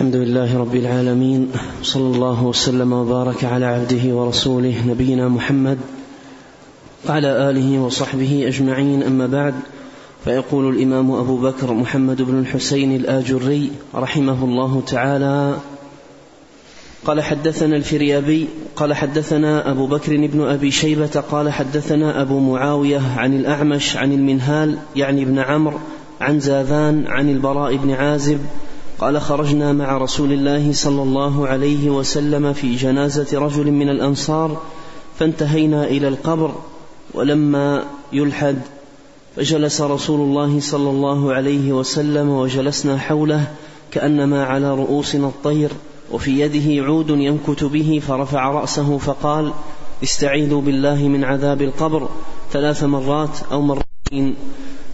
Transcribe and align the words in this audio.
الحمد 0.00 0.16
لله 0.16 0.58
رب 0.58 0.74
العالمين 0.74 1.52
صلى 1.82 2.16
الله 2.16 2.44
وسلم 2.44 2.92
وبارك 2.92 3.44
على 3.44 3.66
عبده 3.66 4.14
ورسوله 4.14 4.74
نبينا 4.86 5.28
محمد 5.28 5.78
وعلى 7.08 7.50
آله 7.50 7.78
وصحبه 7.78 8.44
أجمعين. 8.48 9.02
أما 9.02 9.26
بعد 9.26 9.54
فيقول 10.24 10.76
الإمام 10.76 11.10
أبو 11.10 11.36
بكر 11.36 11.72
محمد 11.72 12.22
بن 12.22 12.38
الحسين 12.38 12.96
الآجري 12.96 13.70
رحمه 13.94 14.44
الله 14.44 14.82
تعالى 14.86 15.56
قال 17.04 17.22
حدثنا 17.22 17.76
الفريابي 17.76 18.48
قال 18.76 18.94
حدثنا 18.94 19.70
أبو 19.70 19.86
بكر 19.86 20.16
بن 20.16 20.40
أبي 20.40 20.70
شيبة 20.70 21.24
قال 21.30 21.52
حدثنا 21.52 22.22
أبو 22.22 22.40
معاوية 22.40 23.02
عن 23.16 23.34
الأعمش 23.36 23.96
عن 23.96 24.12
المنهال 24.12 24.78
يعني 24.96 25.22
ابن 25.22 25.38
عمرو 25.38 25.78
عن 26.20 26.40
زاذان 26.40 27.06
عن 27.06 27.30
البراء 27.30 27.76
بن 27.76 27.90
عازب 27.90 28.40
قال 29.00 29.20
خرجنا 29.20 29.72
مع 29.72 29.98
رسول 29.98 30.32
الله 30.32 30.72
صلى 30.72 31.02
الله 31.02 31.48
عليه 31.48 31.90
وسلم 31.90 32.52
في 32.52 32.76
جنازة 32.76 33.38
رجل 33.38 33.70
من 33.70 33.88
الأنصار 33.88 34.62
فانتهينا 35.18 35.84
إلى 35.84 36.08
القبر 36.08 36.54
ولما 37.14 37.84
يلحد 38.12 38.58
فجلس 39.36 39.80
رسول 39.80 40.20
الله 40.20 40.60
صلى 40.60 40.90
الله 40.90 41.32
عليه 41.32 41.72
وسلم 41.72 42.28
وجلسنا 42.28 42.98
حوله 42.98 43.46
كأنما 43.90 44.44
على 44.44 44.74
رؤوسنا 44.74 45.26
الطير 45.26 45.70
وفي 46.12 46.40
يده 46.40 46.84
عود 46.84 47.10
ينكت 47.10 47.64
به 47.64 48.02
فرفع 48.08 48.50
رأسه 48.50 48.98
فقال 48.98 49.52
استعيذوا 50.02 50.60
بالله 50.60 51.08
من 51.08 51.24
عذاب 51.24 51.62
القبر 51.62 52.08
ثلاث 52.52 52.84
مرات 52.84 53.38
أو 53.52 53.62
مرتين 53.62 54.34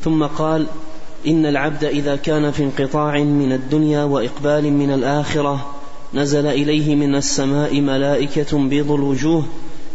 ثم 0.04 0.26
قال 0.26 0.66
إن 1.26 1.46
العبد 1.46 1.84
إذا 1.84 2.16
كان 2.16 2.50
في 2.50 2.62
انقطاع 2.62 3.18
من 3.18 3.52
الدنيا 3.52 4.04
وإقبال 4.04 4.72
من 4.72 4.90
الآخرة 4.90 5.74
نزل 6.14 6.46
إليه 6.46 6.94
من 6.94 7.14
السماء 7.14 7.80
ملائكة 7.80 8.58
بيض 8.58 8.92
الوجوه 8.92 9.44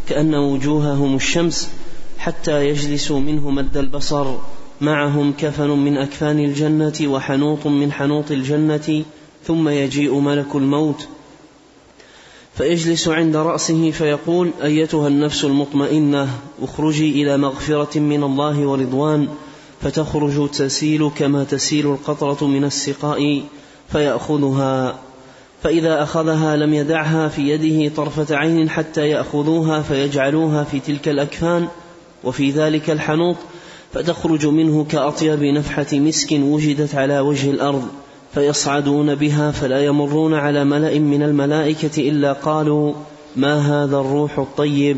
كأن 0.09 0.35
وجوههم 0.35 1.15
الشمس 1.15 1.69
حتى 2.17 2.67
يجلسوا 2.69 3.19
منه 3.19 3.49
مد 3.49 3.77
البصر. 3.77 4.35
معهم 4.81 5.33
كفن 5.37 5.69
من 5.69 5.97
أكفان 5.97 6.39
الجنة 6.39 6.93
وحنوط 7.01 7.67
من 7.67 7.91
حنوط 7.91 8.31
الجنة 8.31 9.03
ثم 9.47 9.69
يجيء 9.69 10.19
ملك 10.19 10.55
الموت. 10.55 11.07
فيجلس 12.55 13.07
عند 13.07 13.35
رأسه 13.35 13.91
فيقول 13.91 14.51
أيتها 14.63 15.07
النفس 15.07 15.45
المطمئنة 15.45 16.29
اخرجي 16.61 17.23
إلى 17.23 17.37
مغفرة 17.37 17.99
من 17.99 18.23
الله 18.23 18.67
ورضوان. 18.67 19.27
فتخرج 19.81 20.49
تسيل 20.49 21.09
كما 21.17 21.43
تسيل 21.43 21.87
القطرة 21.87 22.47
من 22.47 22.63
السقاء 22.63 23.43
فيأخذها. 23.91 24.95
فإذا 25.63 26.03
أخذها 26.03 26.55
لم 26.55 26.73
يدعها 26.73 27.27
في 27.27 27.49
يده 27.49 27.95
طرفة 27.95 28.35
عين 28.35 28.69
حتى 28.69 29.09
يأخذوها 29.09 29.81
فيجعلوها 29.81 30.63
في 30.63 30.79
تلك 30.79 31.07
الأكفان 31.09 31.67
وفي 32.23 32.51
ذلك 32.51 32.89
الحنوط 32.89 33.35
فتخرج 33.93 34.45
منه 34.45 34.83
كأطيب 34.83 35.43
نفحة 35.43 35.87
مسك 35.93 36.31
وجدت 36.31 36.95
على 36.95 37.19
وجه 37.19 37.51
الأرض 37.51 37.87
فيصعدون 38.33 39.15
بها 39.15 39.51
فلا 39.51 39.85
يمرون 39.85 40.33
على 40.33 40.63
ملأ 40.63 40.99
من 40.99 41.23
الملائكة 41.23 42.09
إلا 42.09 42.33
قالوا 42.33 42.93
ما 43.35 43.59
هذا 43.59 43.97
الروح 43.97 44.39
الطيب؟ 44.39 44.97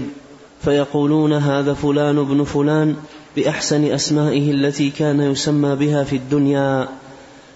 فيقولون 0.61 1.33
هذا 1.33 1.73
فلان 1.73 2.23
بن 2.23 2.43
فلان. 2.43 2.95
بأحسن 3.35 3.93
أسمائه 3.93 4.51
التي 4.51 4.89
كان 4.89 5.21
يسمى 5.21 5.75
بها 5.75 6.03
في 6.03 6.15
الدنيا 6.15 6.89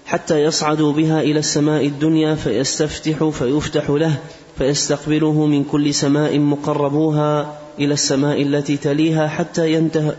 حتى 0.05 0.43
يصعدوا 0.43 0.93
بها 0.93 1.21
إلى 1.21 1.39
السماء 1.39 1.85
الدنيا 1.85 2.35
فيستفتح 2.35 3.23
فيفتح 3.29 3.89
له 3.89 4.17
فيستقبله 4.57 5.45
من 5.45 5.63
كل 5.63 5.93
سماء 5.93 6.39
مقربوها 6.39 7.59
إلى 7.79 7.93
السماء 7.93 8.41
التي 8.41 8.77
تليها 8.77 9.27
حتى 9.27 9.73
ينتهى 9.73 10.15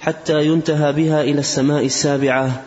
حتى 0.00 0.46
ينتهى 0.46 0.92
بها 0.92 1.22
إلى 1.22 1.40
السماء 1.40 1.84
السابعة. 1.84 2.62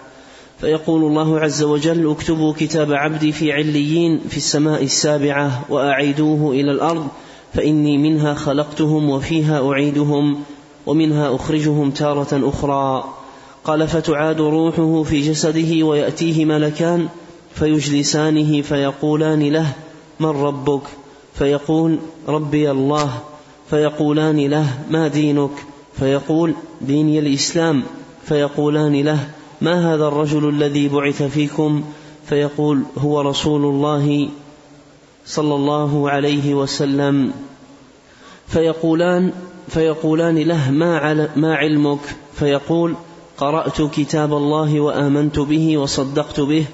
فيقول 0.62 1.04
الله 1.04 1.40
عز 1.40 1.64
وجل 1.64 2.12
اكتبوا 2.12 2.54
كتاب 2.54 2.94
عبدي 2.94 3.32
في 3.32 3.52
عليين 3.52 4.20
في 4.30 4.38
السماء 4.38 4.84
السابعة 4.84 5.66
وأعيدوه 5.70 6.52
إلى 6.52 6.72
الأرض 6.72 7.08
فإني 7.54 7.98
منها 7.98 8.34
خلقتهم 8.34 9.10
وفيها 9.10 9.70
أعيدهم 9.72 10.44
ومنها 10.86 11.36
أخرجهم 11.36 11.92
تارة 11.92 12.50
أخرى. 12.50 13.04
قال 13.64 13.88
فتعاد 13.88 14.42
روحه 14.42 15.04
في 15.04 15.22
جسده 15.22 15.86
ويأتيه 15.86 16.46
ملكان 16.46 17.08
فيجلسانه 17.56 18.62
فيقولان 18.62 19.44
له 19.44 19.74
من 20.20 20.30
ربك؟ 20.30 20.82
فيقول 21.34 21.98
ربي 22.28 22.72
الله. 22.72 23.10
فيقولان 23.70 24.38
له 24.38 24.68
ما 24.90 25.08
دينك؟ 25.08 25.52
فيقول 26.00 26.54
ديني 26.82 27.20
الإسلام. 27.20 27.84
فيقولان 28.26 28.96
له 29.02 29.20
ما 29.62 29.94
هذا 29.94 30.08
الرجل 30.08 30.50
الذي 30.50 30.88
بعث 30.88 31.24
فيكم؟ 31.24 31.84
فيقول 32.26 32.84
هو 32.98 33.22
رسول 33.22 33.66
الله 33.66 34.30
صلى 35.26 35.56
الله 35.56 36.10
عليه 36.10 36.54
وسلم. 36.54 37.34
فيقولان 38.48 39.32
فيقولان 39.74 40.38
له 40.38 40.72
ما, 40.72 41.30
ما 41.36 41.56
علمك؟ 41.56 42.00
فيقول 42.34 42.96
قرأت 43.38 43.82
كتاب 43.82 44.34
الله 44.34 44.80
وآمنت 44.80 45.40
به 45.40 45.78
وصدقت 45.78 46.40
به 46.40 46.66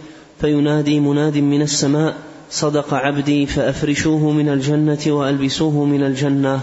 فينادي 0.41 0.99
مناد 0.99 1.37
من 1.37 1.61
السماء 1.61 2.15
صدق 2.51 2.93
عبدي 2.93 3.45
فأفرشوه 3.45 4.31
من 4.31 4.49
الجنة 4.49 4.99
وألبسوه 5.07 5.85
من 5.85 6.03
الجنة 6.03 6.59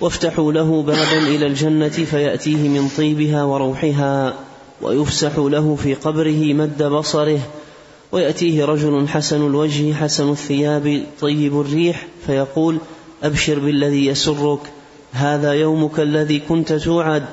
وافتحوا 0.00 0.52
له 0.52 0.82
بابا 0.82 1.18
إلى 1.18 1.46
الجنة 1.46 1.88
فيأتيه 1.88 2.68
من 2.68 2.88
طيبها 2.96 3.44
وروحها 3.44 4.34
ويفسح 4.82 5.38
له 5.38 5.74
في 5.74 5.94
قبره 5.94 6.52
مد 6.52 6.82
بصره 6.82 7.40
ويأتيه 8.12 8.64
رجل 8.64 9.08
حسن 9.08 9.46
الوجه 9.46 9.92
حسن 9.92 10.30
الثياب 10.30 11.02
طيب 11.20 11.60
الريح 11.60 12.06
فيقول 12.26 12.78
أبشر 13.22 13.58
بالذي 13.58 14.06
يسرك. 14.06 14.60
هذا 15.14 15.52
يومك 15.52 16.00
الذي 16.00 16.38
كنت 16.38 16.72
توعد. 16.72 17.24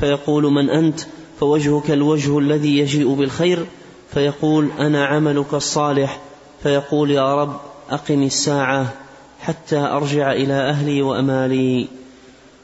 فيقول 0.00 0.44
من 0.44 0.70
أنت؟ 0.70 1.00
فوجهك 1.40 1.90
الوجه 1.90 2.38
الذي 2.38 2.78
يجيء 2.78 3.14
بالخير. 3.14 3.66
فيقول 4.14 4.68
أنا 4.78 5.06
عملك 5.06 5.54
الصالح. 5.54 6.20
فيقول 6.62 7.10
يا 7.10 7.34
رب 7.42 7.60
أقم 7.90 8.22
الساعة 8.22 8.92
حتى 9.40 9.76
أرجع 9.76 10.32
إلى 10.32 10.52
أهلي 10.52 11.02
وأمالي. 11.02 11.88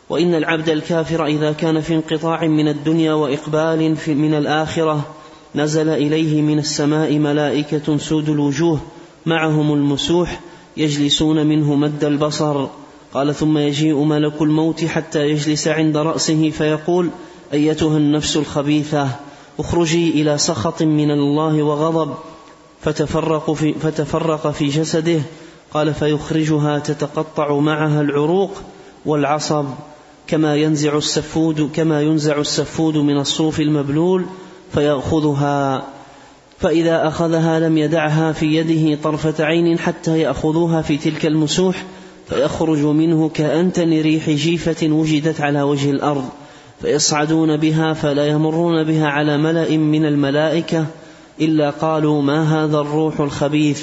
وإن 0.09 0.35
العبد 0.35 0.69
الكافر 0.69 1.27
إذا 1.27 1.53
كان 1.53 1.81
في 1.81 1.95
انقطاع 1.95 2.47
من 2.47 2.69
الدنيا 2.69 3.13
وإقبال 3.13 3.97
من 4.09 4.35
الآخرة 4.35 5.05
نزل 5.55 5.89
إليه 5.89 6.43
من 6.43 6.59
السماء 6.59 7.19
ملائكة 7.19 7.97
سود 7.99 8.29
الوجوه 8.29 8.81
معهم 9.27 9.73
المسوح 9.73 10.41
يجلسون 10.77 11.47
منه 11.47 11.75
مد 11.75 12.05
البصر. 12.05 12.67
قال 13.15 13.35
ثم 13.35 13.59
يجيء 13.59 14.03
ملك 14.03 14.43
الموت 14.43 14.85
حتى 14.85 15.21
يجلس 15.21 15.69
عند 15.69 15.97
رأسه 15.97 16.51
فيقول 16.51 17.11
أيتها 17.53 17.97
النفس 17.97 18.37
الخبيثة 18.37 19.09
اخرجي 19.59 20.11
إلى 20.11 20.39
سخط 20.39 20.83
من 20.83 21.11
الله 21.11 21.63
وغضب. 21.63 22.15
فتفرق 22.81 23.53
في, 23.53 23.73
فتفرق 23.73 24.51
في 24.51 24.67
جسده 24.67 25.21
قال 25.75 25.95
فيخرجها 25.95 26.79
تتقطع 26.79 27.59
معها 27.59 28.01
العروق 28.01 28.51
والعصب. 29.07 29.67
كما 30.27 30.57
ينزع 30.57 30.97
السفود 30.97 31.71
كما 31.75 32.03
ينزع 32.03 32.39
السفود 32.39 32.97
من 32.97 33.19
الصوف 33.19 33.61
المبلول 33.61 34.25
فيأخذها. 34.73 35.85
فإذا 36.59 37.09
أخذها 37.09 37.61
لم 37.61 37.79
يدعها 37.79 38.33
في 38.33 38.47
يده 38.57 39.03
طرفة 39.03 39.45
عين 39.45 39.79
حتى 39.79 40.19
يأخذوها 40.19 40.83
في 40.83 40.97
تلك 40.97 41.27
المسوح 41.27 41.85
فيخرج 42.29 42.79
منه 42.79 43.29
كأنتن 43.29 44.01
ريح 44.01 44.31
جيفة 44.31 44.87
وجدت 44.87 45.41
على 45.41 45.63
وجه 45.63 45.91
الأرض 45.91 46.25
فيصعدون 46.83 47.57
بها 47.57 47.93
فلا 47.93 48.27
يمرون 48.27 48.85
بها 48.85 49.07
على 49.09 49.39
ملأ 49.39 49.77
من 49.77 50.07
الملائكة 50.07 50.87
إلا 51.41 51.71
قالوا 51.71 52.23
ما 52.23 52.65
هذا 52.65 52.79
الروح 52.79 53.21
الخبيث. 53.21 53.83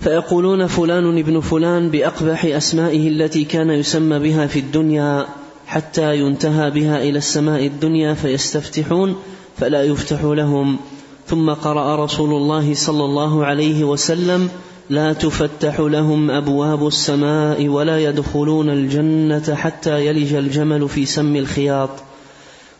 فيقولون 0.00 0.66
فلان 0.66 1.18
ابن 1.18 1.40
فلان 1.40 1.90
بأقبح 1.90 2.44
أسمائه 2.44 3.08
التي 3.08 3.44
كان 3.44 3.70
يسمى 3.70 4.18
بها 4.18 4.46
في 4.46 4.58
الدنيا 4.58 5.26
حتى 5.66 6.16
ينتهى 6.16 6.70
بها 6.70 7.02
إلى 7.02 7.18
السماء 7.18 7.66
الدنيا 7.66 8.14
فيستفتحون 8.14 9.16
فلا 9.58 9.82
يفتح 9.82 10.22
لهم. 10.22 10.78
ثم 11.26 11.50
قرأ 11.50 12.04
رسول 12.04 12.30
الله 12.30 12.74
صلى 12.74 13.04
الله 13.04 13.44
عليه 13.44 13.84
وسلم 13.84 14.48
لا 14.90 15.12
تفتح 15.12 15.80
لهم 15.80 16.30
أبواب 16.30 16.86
السماء 16.86 17.68
ولا 17.68 17.98
يدخلون 17.98 18.70
الجنة 18.70 19.54
حتى 19.54 20.06
يلج 20.06 20.34
الجمل 20.34 20.88
في 20.88 21.06
سم 21.06 21.36
الخياط. 21.36 21.90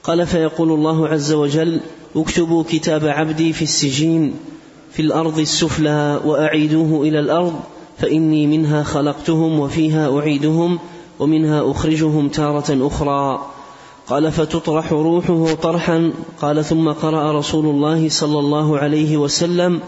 قال 0.05 0.27
فيقول 0.27 0.73
الله 0.73 1.09
عز 1.09 1.33
وجل 1.33 1.81
اكتبوا 2.17 2.65
كتاب 2.69 3.07
عبدي 3.07 3.53
في 3.53 3.63
السجين 3.63 4.35
في 4.93 5.03
الأرض 5.03 5.39
السفلى 5.39 6.21
وأعيدوه 6.25 7.03
إلى 7.03 7.19
الأرض 7.21 7.61
فإني 7.99 8.47
منها 8.47 8.83
خلقتهم 8.83 9.61
وفيها 9.61 10.19
أعيدهم 10.19 10.79
ومنها 11.19 11.71
أخرجهم 11.71 12.29
تارة 12.29 12.87
أخرى. 12.87 13.47
قال 14.07 14.33
فتطرح 14.33 14.93
روحه 14.93 15.55
طرحا 15.55 16.13
قال 16.41 16.65
ثم 16.65 16.89
قرأ 16.89 17.39
رسول 17.39 17.67
الله 17.67 18.09
صلى 18.09 18.39
الله 18.39 18.79
عليه 18.79 19.17
وسلم 19.17 19.81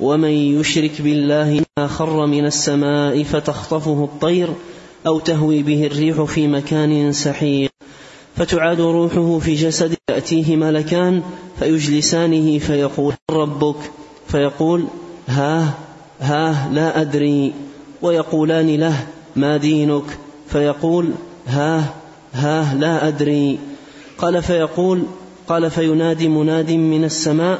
ومن 0.00 0.30
يشرك 0.30 1.02
بالله 1.02 1.62
ما 1.78 1.86
خر 1.86 2.26
من 2.26 2.46
السماء 2.46 3.22
فتخطفه 3.22 4.04
الطير 4.04 4.48
أو 5.06 5.18
تهوي 5.18 5.62
به 5.62 5.86
الريح 5.86 6.22
في 6.22 6.48
مكان 6.48 7.12
سحيق 7.12 7.70
فتعاد 8.36 8.80
روحه 8.80 9.38
في 9.38 9.54
جسد 9.54 9.94
يأتيه 10.10 10.56
ملكان 10.56 11.22
فيجلسانه 11.58 12.58
فيقول 12.58 13.14
ربك؟ 13.30 13.76
فيقول 14.28 14.84
ها 15.28 15.74
ها 16.20 16.70
لا 16.72 17.00
أدري. 17.00 17.52
ويقولان 18.02 18.76
له 18.76 19.06
ما 19.36 19.56
دينك؟ 19.56 20.18
فيقول 20.48 21.10
ها 21.46 21.94
ها 22.34 22.74
لا 22.74 23.08
أدري. 23.08 23.58
قال 24.18 24.42
فيقول 24.42 25.02
قال 25.48 25.70
فينادي 25.70 26.28
مناد 26.28 26.72
من 26.72 27.04
السماء 27.04 27.58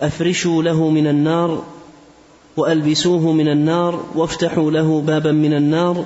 أفرشوا 0.00 0.62
له 0.62 0.88
من 0.88 1.06
النار 1.06 1.62
وألبسوه 2.56 3.32
من 3.32 3.48
النار 3.48 4.04
وافتحوا 4.14 4.70
له 4.70 5.00
بابا 5.00 5.32
من 5.32 5.54
النار 5.54 6.04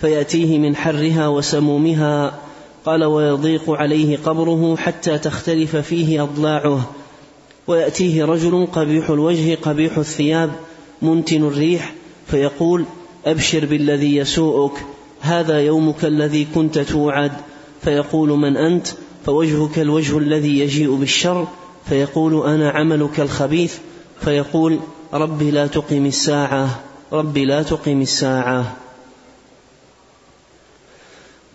فيأتيه 0.00 0.58
من 0.58 0.76
حرها 0.76 1.28
وسمومها 1.28 2.38
قال 2.84 3.04
ويضيق 3.04 3.70
عليه 3.70 4.16
قبره 4.16 4.76
حتى 4.76 5.18
تختلف 5.18 5.76
فيه 5.76 6.22
أضلاعه 6.22 6.90
ويأتيه 7.66 8.24
رجل 8.24 8.66
قبيح 8.72 9.10
الوجه 9.10 9.58
قبيح 9.62 9.98
الثياب 9.98 10.50
منتن 11.02 11.44
الريح 11.44 11.94
فيقول 12.26 12.84
أبشر 13.26 13.66
بالذي 13.66 14.16
يسوءك 14.16 14.72
هذا 15.20 15.60
يومك 15.60 16.04
الذي 16.04 16.46
كنت 16.54 16.78
توعد 16.78 17.32
فيقول 17.82 18.28
من 18.28 18.56
أنت 18.56 18.88
فوجهك 19.26 19.78
الوجه 19.78 20.18
الذي 20.18 20.58
يجيء 20.58 20.94
بالشر 20.94 21.46
فيقول 21.90 22.46
أنا 22.46 22.70
عملك 22.70 23.20
الخبيث 23.20 23.78
فيقول 24.20 24.78
رب 25.12 25.42
لا 25.42 25.66
تقم 25.66 26.06
الساعة 26.06 26.80
رب 27.12 27.38
لا 27.38 27.62
تقم 27.62 28.00
الساعة. 28.00 28.76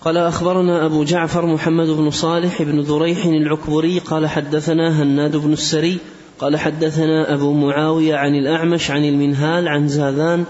قال 0.01 0.17
أخبرنا 0.17 0.85
أبو 0.85 1.03
جعفر 1.03 1.45
محمد 1.45 1.87
بن 1.87 2.09
صالح 2.09 2.61
بن 2.61 2.79
ذريح 2.79 3.25
العكبري 3.25 3.99
قال 3.99 4.27
حدثنا 4.27 5.03
هناد 5.03 5.35
بن 5.35 5.53
السري 5.53 5.97
قال 6.39 6.57
حدثنا 6.57 7.33
أبو 7.33 7.53
معاوية 7.53 8.15
عن 8.15 8.35
الأعمش 8.35 8.91
عن 8.91 9.05
المنهال 9.05 9.67
عن 9.67 9.87
زاذان 9.87 10.43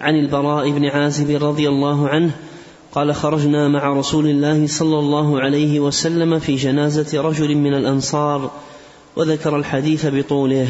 عن 0.00 0.14
البراء 0.14 0.70
بن 0.70 0.84
عازب 0.84 1.44
رضي 1.44 1.68
الله 1.68 2.08
عنه 2.08 2.30
قال 2.92 3.14
خرجنا 3.14 3.68
مع 3.68 3.92
رسول 3.92 4.26
الله 4.26 4.66
صلى 4.66 4.98
الله 4.98 5.40
عليه 5.40 5.80
وسلم 5.80 6.38
في 6.38 6.56
جنازة 6.56 7.20
رجل 7.20 7.54
من 7.56 7.74
الأنصار 7.74 8.50
وذكر 9.16 9.56
الحديث 9.56 10.06
بطوله. 10.06 10.68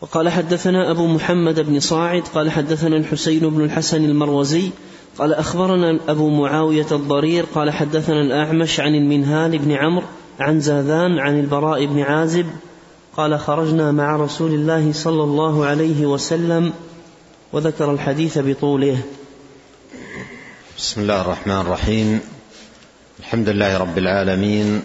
وقال 0.00 0.28
حدثنا 0.28 0.90
أبو 0.90 1.06
محمد 1.06 1.60
بن 1.60 1.80
صاعد 1.80 2.22
قال 2.34 2.50
حدثنا 2.50 2.96
الحسين 2.96 3.40
بن 3.40 3.64
الحسن 3.64 4.04
المروزي 4.04 4.70
قال 5.18 5.34
أخبرنا 5.34 5.98
أبو 6.08 6.28
معاوية 6.28 6.86
الضرير 6.92 7.44
قال 7.54 7.70
حدثنا 7.70 8.22
الأعمش 8.22 8.80
عن 8.80 8.94
المنهال 8.94 9.58
بن 9.58 9.72
عمرو 9.72 10.06
عن 10.40 10.60
زاذان 10.60 11.18
عن 11.18 11.40
البراء 11.40 11.86
بن 11.86 12.00
عازب 12.00 12.46
قال 13.16 13.38
خرجنا 13.38 13.92
مع 13.92 14.16
رسول 14.16 14.54
الله 14.54 14.92
صلى 14.92 15.22
الله 15.22 15.66
عليه 15.66 16.06
وسلم 16.06 16.72
وذكر 17.52 17.92
الحديث 17.92 18.38
بطوله. 18.38 18.98
بسم 20.78 21.00
الله 21.00 21.20
الرحمن 21.20 21.60
الرحيم. 21.60 22.20
الحمد 23.20 23.48
لله 23.48 23.78
رب 23.78 23.98
العالمين 23.98 24.82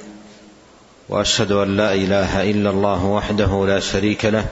وأشهد 1.10 1.52
أن 1.52 1.78
لا 1.78 1.94
إله 1.94 2.52
إلا 2.52 2.69
الله 2.69 3.06
وحده 3.06 3.66
لا 3.68 3.80
شريك 3.80 4.25
له 4.25 4.46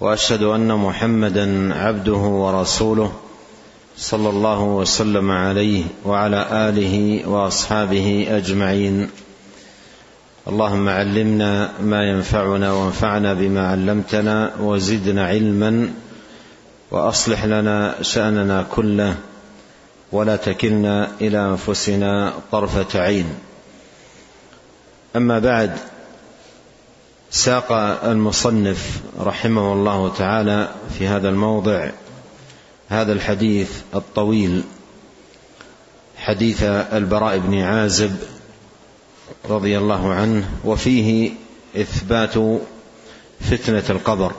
وأشهد 0.00 0.42
أن 0.42 0.74
محمدا 0.74 1.74
عبده 1.74 2.12
ورسوله 2.12 3.12
صلى 3.96 4.28
الله 4.28 4.62
وسلم 4.62 5.30
عليه 5.30 5.84
وعلى 6.04 6.46
آله 6.68 7.28
وأصحابه 7.28 8.26
أجمعين. 8.30 9.08
اللهم 10.48 10.88
علمنا 10.88 11.70
ما 11.80 12.02
ينفعنا 12.02 12.72
وانفعنا 12.72 13.34
بما 13.34 13.68
علمتنا 13.68 14.50
وزدنا 14.60 15.26
علما 15.26 15.90
وأصلح 16.90 17.44
لنا 17.44 18.02
شأننا 18.02 18.66
كله 18.70 19.16
ولا 20.12 20.36
تكلنا 20.36 21.08
إلى 21.20 21.38
أنفسنا 21.38 22.32
طرفة 22.52 23.00
عين. 23.00 23.26
أما 25.16 25.38
بعد 25.38 25.78
ساق 27.30 27.72
المصنف 28.04 29.00
رحمه 29.20 29.72
الله 29.72 30.14
تعالى 30.14 30.74
في 30.98 31.06
هذا 31.06 31.28
الموضع 31.28 31.90
هذا 32.88 33.12
الحديث 33.12 33.70
الطويل 33.94 34.62
حديث 36.16 36.62
البراء 36.62 37.38
بن 37.38 37.58
عازب 37.58 38.16
رضي 39.50 39.78
الله 39.78 40.12
عنه 40.12 40.50
وفيه 40.64 41.32
إثبات 41.76 42.34
فتنة 43.40 43.84
القبر 43.90 44.32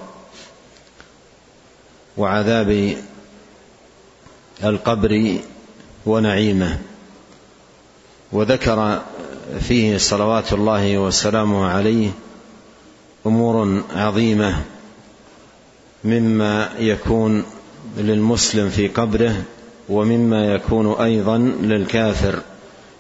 وعذاب 2.18 2.98
القبر 4.64 5.38
ونعيمه 6.06 6.80
وذكر 8.32 9.02
فيه 9.60 9.98
صلوات 9.98 10.54
الله 10.54 10.98
وسلامه 10.98 11.66
عليه 11.68 12.10
أمور 13.26 13.84
عظيمة 13.96 14.62
مما 16.04 16.70
يكون 16.80 17.44
للمسلم 17.98 18.70
في 18.70 18.88
قبره 18.88 19.44
ومما 19.90 20.54
يكون 20.54 20.94
أيضا 21.02 21.38
للكافر 21.38 22.42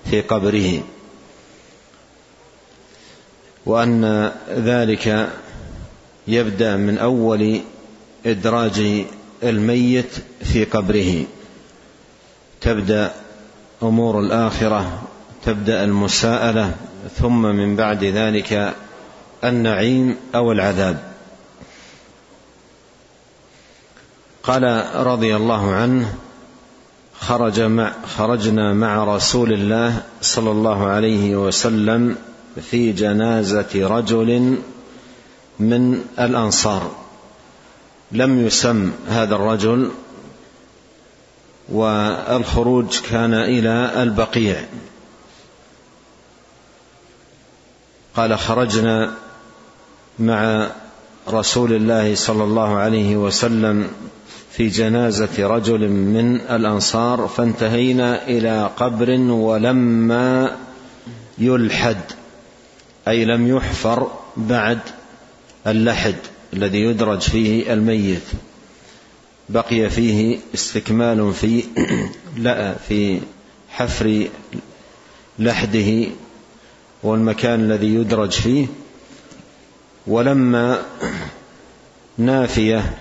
في 0.09 0.21
قبره. 0.21 0.83
وأن 3.65 4.31
ذلك 4.49 5.29
يبدأ 6.27 6.75
من 6.75 6.97
أول 6.97 7.61
إدراج 8.25 9.05
الميت 9.43 10.11
في 10.43 10.65
قبره. 10.65 11.23
تبدأ 12.61 13.13
أمور 13.83 14.19
الآخرة 14.19 15.01
تبدأ 15.45 15.83
المساءلة 15.83 16.75
ثم 17.17 17.41
من 17.41 17.75
بعد 17.75 18.03
ذلك 18.03 18.73
النعيم 19.43 20.17
أو 20.35 20.51
العذاب. 20.51 21.03
قال 24.43 24.85
رضي 24.95 25.35
الله 25.35 25.73
عنه 25.73 26.13
خرج 27.19 27.61
مع 27.61 27.93
خرجنا 28.17 28.73
مع 28.73 29.03
رسول 29.03 29.53
الله 29.53 30.03
صلى 30.21 30.51
الله 30.51 30.85
عليه 30.85 31.35
وسلم 31.35 32.15
في 32.71 32.91
جنازة 32.91 33.69
رجل 33.75 34.57
من 35.59 36.01
الأنصار. 36.19 36.91
لم 38.11 38.45
يسم 38.45 38.91
هذا 39.09 39.35
الرجل 39.35 39.91
والخروج 41.69 42.99
كان 42.99 43.33
إلى 43.33 44.03
البقيع. 44.03 44.65
قال 48.15 48.37
خرجنا 48.37 49.13
مع 50.19 50.69
رسول 51.29 51.73
الله 51.73 52.15
صلى 52.15 52.43
الله 52.43 52.75
عليه 52.75 53.17
وسلم 53.17 53.87
في 54.51 54.67
جنازة 54.67 55.47
رجل 55.47 55.89
من 55.89 56.35
الأنصار 56.35 57.27
فانتهينا 57.27 58.27
إلى 58.27 58.69
قبر 58.77 59.11
ولما 59.19 60.57
يلحد 61.37 62.01
أي 63.07 63.25
لم 63.25 63.47
يحفر 63.47 64.11
بعد 64.37 64.79
اللحد 65.67 66.15
الذي 66.53 66.79
يدرج 66.79 67.19
فيه 67.19 67.73
الميت. 67.73 68.23
بقي 69.49 69.89
فيه 69.89 70.39
استكمال 70.53 71.33
في 71.33 71.63
لا 72.37 72.75
في 72.87 73.21
حفر 73.69 74.27
لحده 75.39 76.07
والمكان 77.05 77.59
الذي 77.59 77.95
يدرج 77.95 78.31
فيه. 78.31 78.67
ولما 80.07 80.81
نافية 82.17 82.97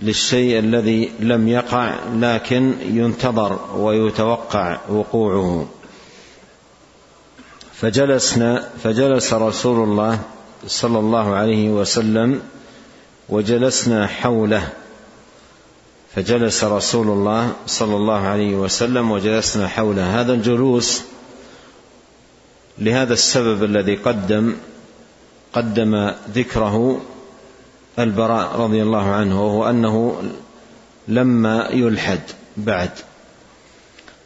للشيء 0.00 0.58
الذي 0.58 1.12
لم 1.20 1.48
يقع 1.48 1.94
لكن 2.14 2.74
ينتظر 2.82 3.58
ويتوقع 3.76 4.78
وقوعه. 4.88 5.66
فجلسنا 7.72 8.68
فجلس 8.84 9.32
رسول 9.32 9.88
الله 9.88 10.18
صلى 10.66 10.98
الله 10.98 11.34
عليه 11.34 11.68
وسلم 11.68 12.42
وجلسنا 13.28 14.06
حوله. 14.06 14.68
فجلس 16.14 16.64
رسول 16.64 17.06
الله 17.06 17.52
صلى 17.66 17.96
الله 17.96 18.20
عليه 18.20 18.54
وسلم 18.54 19.10
وجلسنا 19.10 19.68
حوله. 19.68 20.20
هذا 20.20 20.32
الجلوس 20.32 21.02
لهذا 22.78 23.12
السبب 23.12 23.64
الذي 23.64 23.94
قدم 23.94 24.56
قدم 25.52 26.10
ذكره 26.34 27.00
البراء 27.98 28.60
رضي 28.60 28.82
الله 28.82 29.10
عنه 29.10 29.46
وهو 29.46 29.70
أنه 29.70 30.22
لما 31.08 31.68
يلحد 31.70 32.20
بعد. 32.56 32.90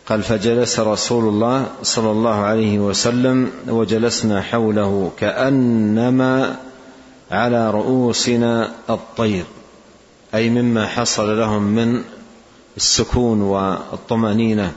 قال 0.06 0.22
فجلس 0.22 0.80
رسول 0.80 1.24
الله 1.24 1.66
صلى 1.82 2.10
الله 2.10 2.34
عليه 2.34 2.78
وسلم 2.78 3.50
وجلسنا 3.68 4.42
حوله 4.42 5.12
كأنما 5.18 6.56
على 7.30 7.70
رؤوسنا 7.70 8.72
الطير 8.90 9.44
أي 10.34 10.50
مما 10.50 10.86
حصل 10.86 11.38
لهم 11.38 11.62
من 11.62 12.02
السكون 12.76 13.40
والطمأنينة. 13.42 14.72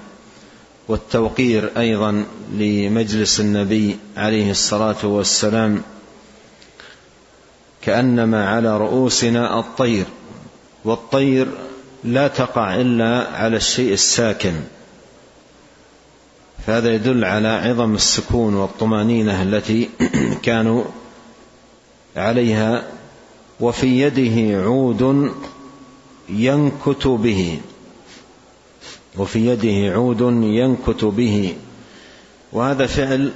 والتوقير 0.91 1.71
أيضا 1.77 2.25
لمجلس 2.53 3.39
النبي 3.39 3.97
عليه 4.17 4.51
الصلاة 4.51 5.05
والسلام 5.05 5.81
كأنما 7.81 8.49
على 8.49 8.77
رؤوسنا 8.77 9.59
الطير 9.59 10.05
والطير 10.85 11.47
لا 12.03 12.27
تقع 12.27 12.75
إلا 12.75 13.27
على 13.33 13.57
الشيء 13.57 13.93
الساكن. 13.93 14.53
فهذا 16.67 16.93
يدل 16.93 17.25
على 17.25 17.47
عظم 17.47 17.95
السكون 17.95 18.53
والطمأنينة 18.53 19.43
التي 19.43 19.89
كانوا 20.45 20.83
عليها 22.15 22.83
وفي 23.59 24.01
يده 24.01 24.63
عود 24.63 25.31
ينكت 26.29 27.07
به. 27.07 27.59
وفي 29.17 29.47
يده 29.47 29.93
عود 29.93 30.21
ينكت 30.43 31.03
به. 31.03 31.55
وهذا 32.51 32.85
فعل 32.85 33.31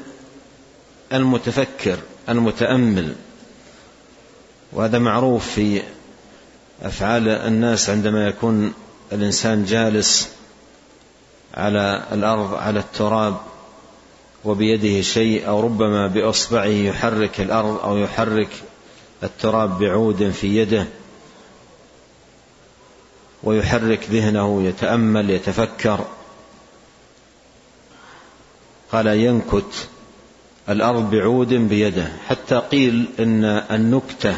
المتفكر 1.13 1.97
المتأمل. 2.29 3.15
وهذا 4.73 4.99
معروف 4.99 5.47
في 5.47 5.81
أفعال 6.81 7.29
الناس 7.29 7.89
عندما 7.89 8.27
يكون 8.27 8.73
الإنسان 9.11 9.65
جالس 9.65 10.29
على 11.53 12.03
الأرض 12.11 12.53
على 12.53 12.79
التراب 12.79 13.37
وبيده 14.45 15.01
شيء 15.01 15.47
أو 15.47 15.59
ربما 15.59 16.07
بإصبعه 16.07 16.65
يحرك 16.65 17.41
الأرض 17.41 17.79
أو 17.83 17.97
يحرك 17.97 18.49
التراب 19.23 19.79
بعود 19.79 20.29
في 20.29 20.57
يده. 20.57 20.87
ويحرك 23.45 24.07
ذهنه 24.09 24.63
يتأمل 24.63 25.29
يتفكر. 25.29 26.05
قال 28.91 29.07
ينكت 29.07 29.87
الأرض 30.69 31.09
بعود 31.09 31.53
بيده. 31.53 32.07
حتى 32.27 32.55
قيل 32.55 33.05
إن 33.19 33.45
النكتة 33.45 34.37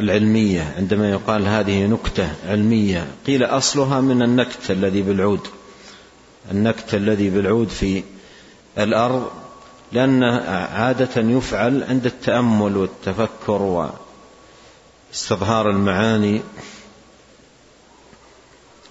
العلمية 0.00 0.74
عندما 0.78 1.10
يقال 1.10 1.46
هذه 1.46 1.86
نكتة 1.86 2.32
علمية 2.48 3.06
قيل 3.26 3.44
أصلها 3.44 4.00
من 4.00 4.22
النكت 4.22 4.70
الذي 4.70 5.02
بالعود. 5.02 5.40
النكت 6.50 6.94
الذي 6.94 7.30
بالعود 7.30 7.68
في 7.68 8.02
الأرض 8.78 9.30
لأنه 9.92 10.40
عادة 10.50 11.22
يفعل 11.22 11.84
عند 11.88 12.06
التأمل 12.06 12.76
والتفكر 12.76 13.88
واستظهار 15.10 15.70
المعاني. 15.70 16.42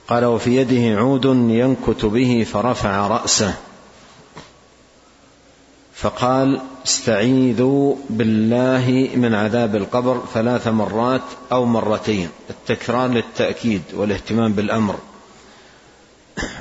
قال 0.08 0.26
وفي 0.26 0.58
يده 0.58 1.00
عود 1.00 1.26
ينكت 1.26 2.06
به 2.06 2.46
فرفع 2.54 3.08
رأسه. 3.08 3.54
فقال 6.02 6.62
استعيذوا 6.86 7.96
بالله 8.10 9.10
من 9.16 9.36
عذاب 9.36 9.76
القبر 9.76 10.22
ثلاث 10.34 10.68
مرات 10.68 11.22
أو 11.52 11.66
مرتين 11.66 12.30
التكرار 12.50 13.10
للتأكيد 13.10 13.82
والاهتمام 13.94 14.54
بالأمر 14.54 14.96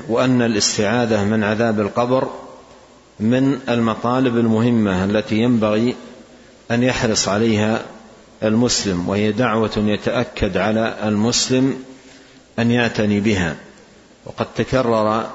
وأن 0.09 0.42
الاستعاذة 0.42 1.25
من 1.25 1.44
عذاب 1.44 1.80
القبر 1.80 2.28
من 3.20 3.61
المطالب 3.68 4.37
المهمة 4.37 5.04
التي 5.04 5.37
ينبغي 5.37 5.94
أن 6.70 6.82
يحرص 6.82 7.28
عليها 7.28 7.82
المسلم 8.42 9.09
وهي 9.09 9.32
دعوة 9.32 9.73
يتأكد 9.76 10.56
على 10.56 10.97
المسلم 11.04 11.85
أن 12.61 12.71
يعتني 12.71 13.21
بها. 13.21 13.57
وقد 14.26 14.47
تكرر 14.57 15.31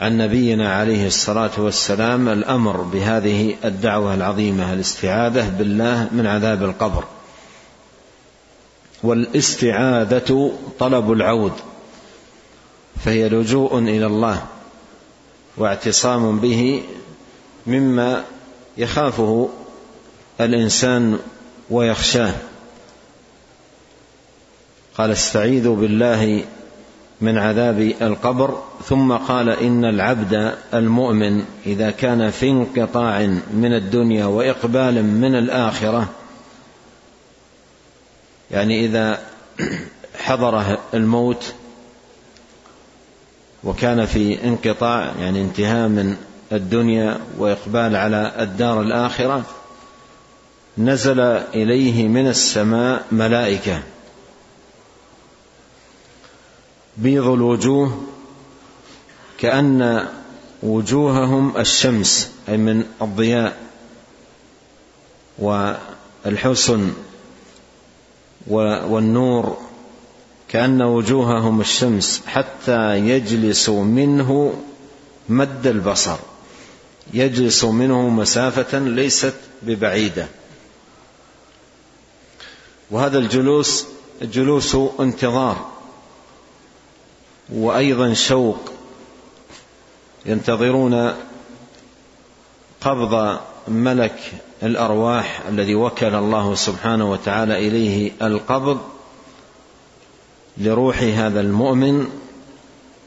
عن 0.00 0.18
نبينا 0.18 0.74
عليه 0.74 1.06
الصلاة 1.06 1.50
والسلام 1.58 2.28
الأمر 2.28 2.76
بهذه 2.76 3.56
الدعوة 3.64 4.14
العظيمة 4.14 4.72
الاستعاذة 4.72 5.48
بالله 5.48 6.08
من 6.12 6.26
عذاب 6.26 6.62
القبر. 6.62 7.04
والاستعاذة 9.02 10.52
طلب 10.78 11.12
العود 11.12 11.52
فهي 13.04 13.28
لجوء 13.28 13.78
إلى 13.78 14.06
الله 14.06 14.42
واعتصام 15.56 16.38
به 16.38 16.82
مما 17.66 18.24
يخافه 18.78 19.48
الإنسان 20.40 21.18
ويخشاه. 21.70 22.34
قال 24.98 25.10
استعيذوا 25.10 25.76
بالله 25.76 26.44
من 27.20 27.38
عذاب 27.38 27.80
القبر 28.02 28.62
ثم 28.84 29.12
قال 29.12 29.48
إن 29.48 29.84
العبد 29.84 30.54
المؤمن 30.74 31.44
إذا 31.66 31.90
كان 31.90 32.30
في 32.30 32.50
انقطاع 32.50 33.26
من 33.54 33.72
الدنيا 33.72 34.24
وإقبال 34.24 35.04
من 35.04 35.34
الآخرة 35.34 36.08
يعني 38.50 38.84
إذا 38.84 39.20
حضره 40.18 40.78
الموت 40.94 41.54
وكان 43.64 44.06
في 44.06 44.44
انقطاع 44.44 45.12
يعني 45.20 45.42
انتهاء 45.42 45.88
من 45.88 46.16
الدنيا 46.52 47.18
وإقبال 47.38 47.96
على 47.96 48.32
الدار 48.38 48.80
الآخرة 48.80 49.42
نزل 50.78 51.20
إليه 51.54 52.08
من 52.08 52.28
السماء 52.28 53.04
ملائكة. 53.12 53.82
بيض 56.96 57.26
الوجوه 57.26 58.02
كأن 59.38 60.08
وجوههم 60.62 61.56
الشمس 61.56 62.30
أي 62.48 62.56
من 62.56 62.84
الضياء 63.02 63.56
والحسن 65.38 66.92
والنور 68.46 69.56
كأن 70.48 70.82
وجوههم 70.82 71.60
الشمس 71.60 72.22
حتى 72.26 72.98
يجلسوا 72.98 73.84
منه 73.84 74.54
مد 75.28 75.66
البصر. 75.66 76.16
يجلس 77.14 77.64
منه 77.64 78.08
مسافة 78.08 78.78
ليست 78.78 79.34
ببعيدة. 79.62 80.26
وهذا 82.90 83.18
الجلوس 83.18 83.86
جلوس 84.22 84.76
انتظار. 85.00 85.75
وأيضا 87.52 88.12
شوق 88.14 88.72
ينتظرون 90.26 91.14
قبض 92.80 93.38
ملك 93.68 94.32
الأرواح 94.62 95.40
الذي 95.48 95.74
وكل 95.74 96.14
الله 96.14 96.54
سبحانه 96.54 97.10
وتعالى 97.10 97.68
إليه 97.68 98.12
القبض 98.22 98.80
لروح 100.58 100.98
هذا 100.98 101.40
المؤمن 101.40 102.06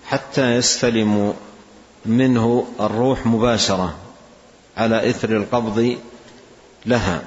حتى 0.05 0.55
يستلم 0.55 1.33
منه 2.05 2.67
الروح 2.79 3.25
مباشرة 3.25 3.95
على 4.77 5.09
إثر 5.09 5.37
القبض 5.37 5.97
لها. 6.85 7.23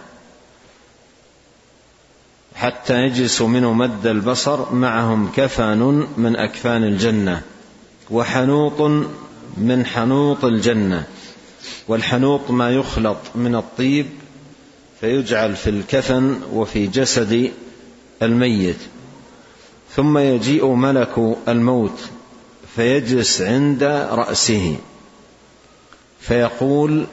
حتى 2.54 2.94
يجلس 2.94 3.42
منه 3.42 3.72
مد 3.72 4.06
البصر 4.06 4.74
معهم 4.74 5.32
كفن 5.36 6.06
من 6.16 6.36
أكفان 6.36 6.84
الجنة 6.84 7.42
وحنوط 8.10 8.80
من 9.56 9.86
حنوط 9.86 10.44
الجنة. 10.44 11.06
والحنوط 11.88 12.50
ما 12.50 12.70
يخلط 12.70 13.16
من 13.34 13.54
الطيب 13.54 14.06
فيجعل 15.00 15.56
في 15.56 15.70
الكفن 15.70 16.40
وفي 16.52 16.86
جسد 16.86 17.50
الميت. 18.22 18.78
ثم 19.94 20.18
يجيء 20.18 20.66
ملك 20.66 21.36
الموت 21.48 22.00
فيجلس 22.76 23.42
عند 23.42 23.84
رأسه 24.10 24.76
فيقول 26.20 27.06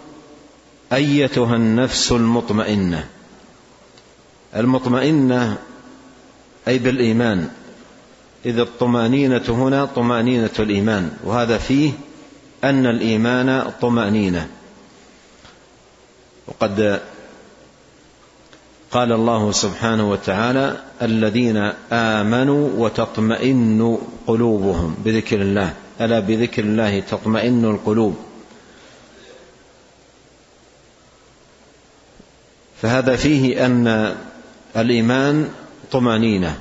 أيتها 0.93 1.55
النفس 1.55 2.11
المطمئنة؟ 2.11 3.07
المطمئنة 4.55 5.57
أي 6.67 6.79
بالإيمان. 6.79 7.49
اذ 8.45 8.59
الطمأنينة 8.59 9.43
هنا 9.47 9.85
طمأنينة 9.85 10.49
الإيمان 10.59 11.11
وهذا 11.23 11.57
فيه 11.57 11.91
أن 12.63 12.85
الإيمان 12.85 13.71
طمأنينة. 13.81 14.47
وقد 16.47 17.01
قال 18.91 19.11
الله 19.11 19.51
سبحانه 19.51 20.11
وتعالى 20.11 20.77
الذين 21.01 21.57
آمنوا 21.91 22.69
وتطمئن 22.77 23.97
قلوبهم. 24.27 24.95
بذكر 25.05 25.41
الله. 25.41 25.73
ألا 26.01 26.19
بذكر 26.19 26.63
الله 26.63 26.99
تطمئن 26.99 27.65
القلوب. 27.65 28.17
فهذا 32.81 33.15
فيه 33.15 33.65
أن 33.65 34.15
الإيمان 34.77 35.49
طمأنينة 35.91 36.57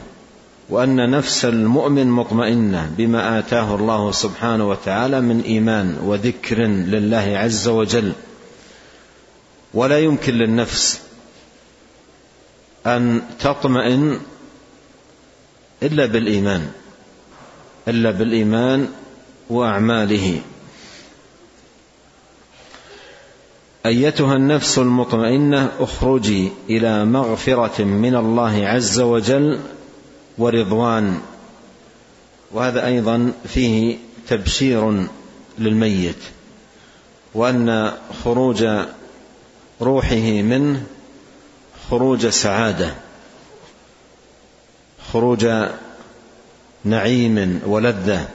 وأن 0.69 1.11
نفس 1.11 1.45
المؤمن 1.45 2.07
مطمئنة 2.07 2.93
بما 2.97 3.39
آتاه 3.39 3.75
الله 3.75 4.13
سبحانه 4.13 4.69
وتعالى 4.69 5.21
من 5.21 5.41
إيمان 5.41 5.97
وذكر 6.05 6.59
لله 6.67 7.39
عز 7.39 7.69
وجل. 7.69 8.13
ولا 9.75 9.99
يمكن 9.99 10.35
للنفس 10.35 11.01
أن 12.87 13.23
تطمئن 13.41 14.21
إلا 15.83 16.07
بالإيمان 16.07 16.71
إلا 17.89 18.11
بالإيمان 18.11 18.89
وأعماله. 19.51 20.41
أيتها 23.87 24.37
النفس 24.37 24.79
المطمئنة 24.79 25.73
اخرجي 25.79 26.53
إلى 26.71 27.05
مغفرة 27.05 27.85
من 27.85 28.15
الله 28.15 28.67
عز 28.67 29.01
وجل 29.01 29.61
ورضوان. 30.39 31.21
وهذا 32.53 32.87
أيضا 32.87 33.33
فيه 33.47 33.97
تبشير 34.29 35.07
للميت 35.59 36.17
وأن 37.35 37.93
خروج 38.25 38.67
روحه 39.81 40.43
منه 40.43 40.87
خروج 41.91 42.27
سعادة 42.27 42.95
خروج 45.13 45.47
نعيم 46.85 47.61
ولذة 47.67 48.29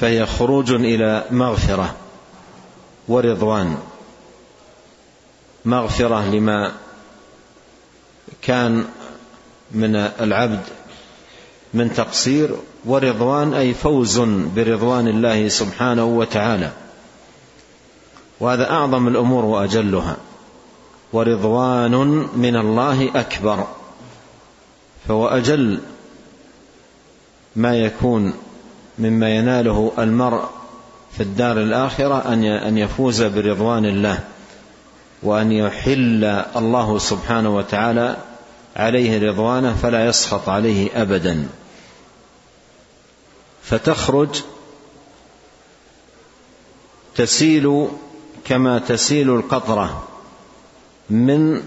فهي 0.00 0.26
خروج 0.26 0.70
إلى 0.70 1.24
مغفرة. 1.30 2.01
ورضوان. 3.08 3.76
مغفرة 5.64 6.28
لما 6.30 6.72
كان 8.42 8.84
من 9.70 9.96
العبد 9.96 10.60
من 11.74 11.94
تقصير 11.94 12.56
ورضوان 12.84 13.54
أي 13.54 13.74
فوز 13.74 14.18
برضوان 14.56 15.08
الله 15.08 15.48
سبحانه 15.48 16.04
وتعالى. 16.04 16.70
وهذا 18.40 18.70
أعظم 18.70 19.08
الأمور 19.08 19.44
وأجلها. 19.44 20.16
ورضوان 21.12 22.28
من 22.36 22.56
الله 22.56 23.10
أكبر. 23.14 23.66
فهو 25.08 25.28
أجل 25.28 25.80
ما 27.56 27.76
يكون 27.76 28.34
مما 28.98 29.36
يناله 29.36 29.92
المرء 29.98 30.61
في 31.16 31.22
الدار 31.22 31.58
الآخرة 31.58 32.32
أن 32.68 32.78
يفوز 32.78 33.22
برضوان 33.22 33.84
الله 33.84 34.18
وأن 35.22 35.52
يحل 35.52 36.24
الله 36.56 36.98
سبحانه 36.98 37.56
وتعالى 37.56 38.16
عليه 38.76 39.30
رضوانه 39.30 39.76
فلا 39.82 40.06
يسخط 40.06 40.48
عليه 40.48 41.02
ابدا. 41.02 41.48
فتخرج 43.62 44.42
تسيل 47.14 47.88
كما 48.44 48.78
تسيل 48.78 49.30
القطرة 49.30 50.08
من 51.10 51.62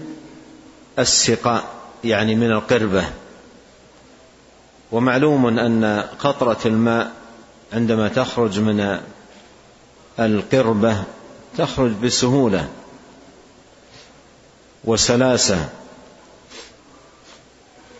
السقاء 0.98 1.64
يعني 2.04 2.34
من 2.34 2.52
القربة. 2.52 3.04
ومعلوم 4.92 5.58
أن 5.58 6.04
قطرة 6.18 6.58
الماء 6.66 7.12
عندما 7.72 8.08
تخرج 8.08 8.60
من 8.60 9.00
القربة 10.20 11.04
تخرج 11.58 11.90
بسهولة 11.90 12.68
وسلاسة 14.84 15.68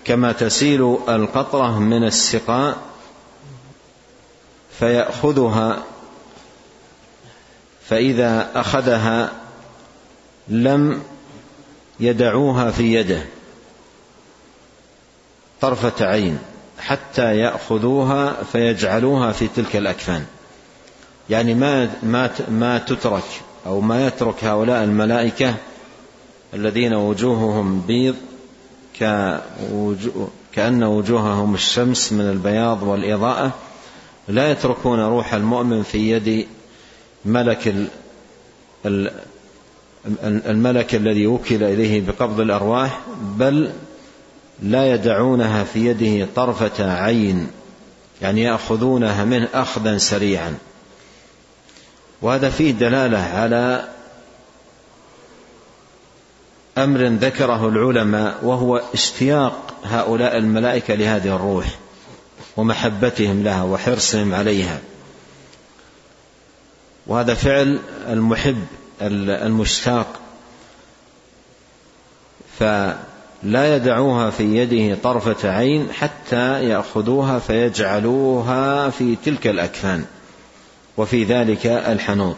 كما 0.05 0.33
تسيل 0.33 0.98
القطرة 1.09 1.79
من 1.79 2.05
السقاء 2.05 2.76
فيأخذها 4.79 5.85
فإذا 7.88 8.50
أخذها 8.55 9.33
لم 10.48 11.02
يدعوها 12.00 12.70
في 12.70 12.94
يده 12.94 13.22
طرفة 15.61 16.07
عين 16.07 16.38
حتى 16.79 17.37
يأخذوها 17.37 18.42
فيجعلوها 18.52 19.33
في 19.33 19.48
تلك 19.48 19.76
الأكفان. 19.76 20.26
يعني 21.31 21.55
ما 21.55 21.91
ما 22.03 22.31
ما 22.51 22.79
تترك 22.79 23.25
أو 23.67 23.81
ما 23.81 24.07
يترك 24.07 24.45
هؤلاء 24.45 24.85
الملائكة 24.85 25.55
الذين 26.55 26.95
وجوههم 26.95 27.81
بيض 27.81 28.15
كأن 30.53 30.83
وجوههم 30.85 31.55
الشمس 31.55 32.12
من 32.12 32.31
البياض 32.31 32.83
والإضاءة 32.83 33.53
لا 34.29 34.51
يتركون 34.51 35.01
روح 35.01 35.35
المؤمن 35.35 35.83
في 35.83 36.11
يد 36.11 36.47
ملك 37.25 37.75
الملك 40.25 40.95
الذي 40.95 41.27
وكل 41.27 41.62
إليه 41.62 42.07
بقبض 42.07 42.41
الأرواح 42.41 43.01
بل 43.21 43.71
لا 44.62 44.95
يدعونها 44.95 45.65
في 45.65 45.87
يده 45.87 46.29
طرفة 46.37 46.93
عين 46.93 47.47
يعني 48.23 48.43
يأخذونها 48.43 49.25
منه 49.25 49.49
أخذا 49.55 49.99
سريعا. 49.99 50.55
وهذا 52.22 52.50
فيه 52.50 52.70
دلالة 52.70 53.18
على 53.18 53.88
أمر 56.79 57.07
ذكره 57.07 57.68
العلماء 57.68 58.38
وهو 58.42 58.83
اشتياق 58.94 59.74
هؤلاء 59.85 60.38
الملائكة 60.38 60.94
لهذه 60.94 61.37
الروح 61.37 61.66
ومحبتهم 62.57 63.42
لها 63.42 63.62
وحرصهم 63.62 64.35
عليها. 64.35 64.79
وهذا 67.07 67.35
فعل 67.35 67.79
المحب 68.09 68.64
المشتاق. 69.02 70.20
فلا 72.59 73.76
يدعوها 73.76 74.31
في 74.31 74.57
يده 74.57 74.98
طرفة 75.02 75.50
عين 75.50 75.92
حتى 75.92 76.68
يأخذوها 76.68 77.38
فيجعلوها 77.38 78.90
في 78.90 79.16
تلك 79.24 79.46
الأكفان. 79.46 80.05
وفي 80.96 81.24
ذلك 81.24 81.66
الحنوط. 81.66 82.37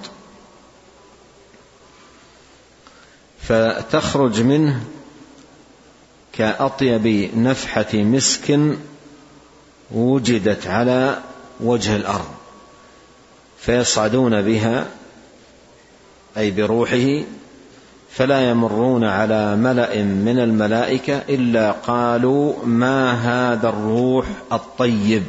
فتخرج 3.42 4.40
منه 4.40 4.80
كأطيب 6.32 7.30
نفحة 7.36 7.94
مسك 7.94 8.60
وجدت 9.90 10.66
على 10.66 11.18
وجه 11.60 11.96
الأرض 11.96 12.28
فيصعدون 13.58 14.42
بها 14.42 14.86
أي 16.36 16.50
بروحه 16.50 17.22
فلا 18.10 18.50
يمرون 18.50 19.04
على 19.04 19.56
ملأ 19.56 20.02
من 20.02 20.38
الملائكة 20.38 21.22
إلا 21.28 21.70
قالوا 21.72 22.66
ما 22.66 23.12
هذا 23.12 23.68
الروح 23.68 24.26
الطيب. 24.52 25.22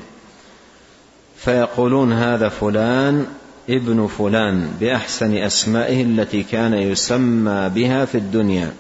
فيقولون 1.40 2.14
هذا 2.14 2.50
فلان 2.50 3.28
ابن 3.70 4.08
فلان 4.08 4.72
بأحسن 4.80 5.38
أسمائه 5.38 6.04
التي 6.04 6.44
كان 6.44 6.74
يسمى 6.74 7.72
بها 7.76 8.06
في 8.06 8.16
الدنيا 8.18 8.74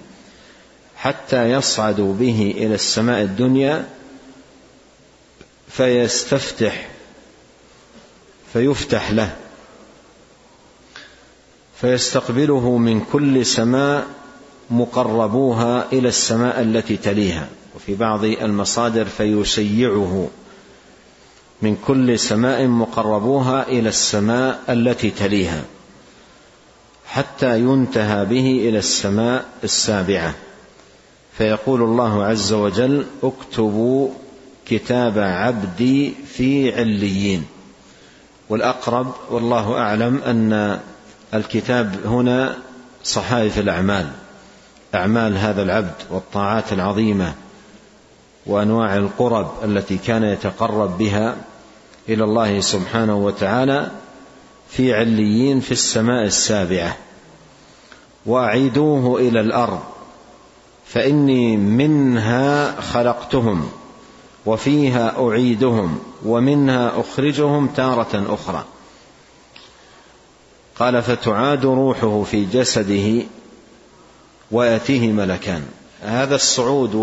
حتى 0.95 1.51
يصعد 1.51 2.01
به 2.01 2.53
إلى 2.57 2.75
السماء 2.75 3.21
الدنيا 3.21 3.85
فيستفتح 5.67 6.87
فيفتح 8.53 9.11
له 9.11 9.35
فيستقبله 11.81 12.77
من 12.77 13.01
كل 13.11 13.45
سماء 13.45 14.07
مقربوها 14.69 15.87
إلى 15.93 16.07
السماء 16.07 16.61
التي 16.61 16.97
تليها. 16.97 17.47
وفي 17.75 17.95
بعض 17.95 18.23
المصادر 18.23 19.05
فيشيعه. 19.05 20.29
من 21.61 21.77
كل 21.87 22.19
سماء 22.19 22.67
مقربوها 22.67 23.67
إلى 23.67 23.89
السماء 23.89 24.59
التي 24.69 25.09
تليها 25.11 25.63
حتى 27.05 27.59
ينتهى 27.59 28.25
به 28.25 28.69
إلى 28.69 28.77
السماء 28.77 29.45
السابعة. 29.63 30.33
فيقول 31.37 31.81
الله 31.81 32.23
عز 32.23 32.53
وجل 32.53 33.05
اكتبوا 33.23 34.09
كتاب 34.65 35.19
عبدي 35.19 36.13
في 36.33 36.79
عليين 36.79 37.45
والأقرب 38.49 39.13
والله 39.29 39.77
أعلم 39.77 40.21
أن 40.25 40.79
الكتاب 41.33 41.95
هنا 42.05 42.57
صحائف 43.03 43.59
الأعمال 43.59 44.09
أعمال 44.95 45.37
هذا 45.37 45.61
العبد 45.61 45.95
والطاعات 46.09 46.73
العظيمة 46.73 47.33
وأنواع 48.45 48.97
القرب 48.97 49.51
التي 49.63 49.97
كان 49.97 50.23
يتقرب 50.23 50.97
بها 50.97 51.35
إلى 52.09 52.23
الله 52.23 52.59
سبحانه 52.59 53.17
وتعالى 53.17 53.91
في 54.69 54.93
عليين 54.93 55.59
في 55.59 55.71
السماء 55.71 56.25
السابعة. 56.25 56.97
وأعيدوه 58.25 59.19
إلى 59.19 59.39
الأرض 59.39 59.79
فإني 60.85 61.57
منها 61.57 62.81
خلقتهم 62.81 63.69
وفيها 64.45 65.27
أعيدهم 65.27 65.99
ومنها 66.25 66.99
أخرجهم 66.99 67.67
تارة 67.67 68.33
أخرى. 68.33 68.65
قال 70.79 71.01
فتعاد 71.03 71.65
روحه 71.65 72.23
في 72.23 72.45
جسده 72.45 73.25
ويأتيه 74.51 75.11
ملكان. 75.11 75.63
هذا 76.01 76.35
الصعود 76.35 76.95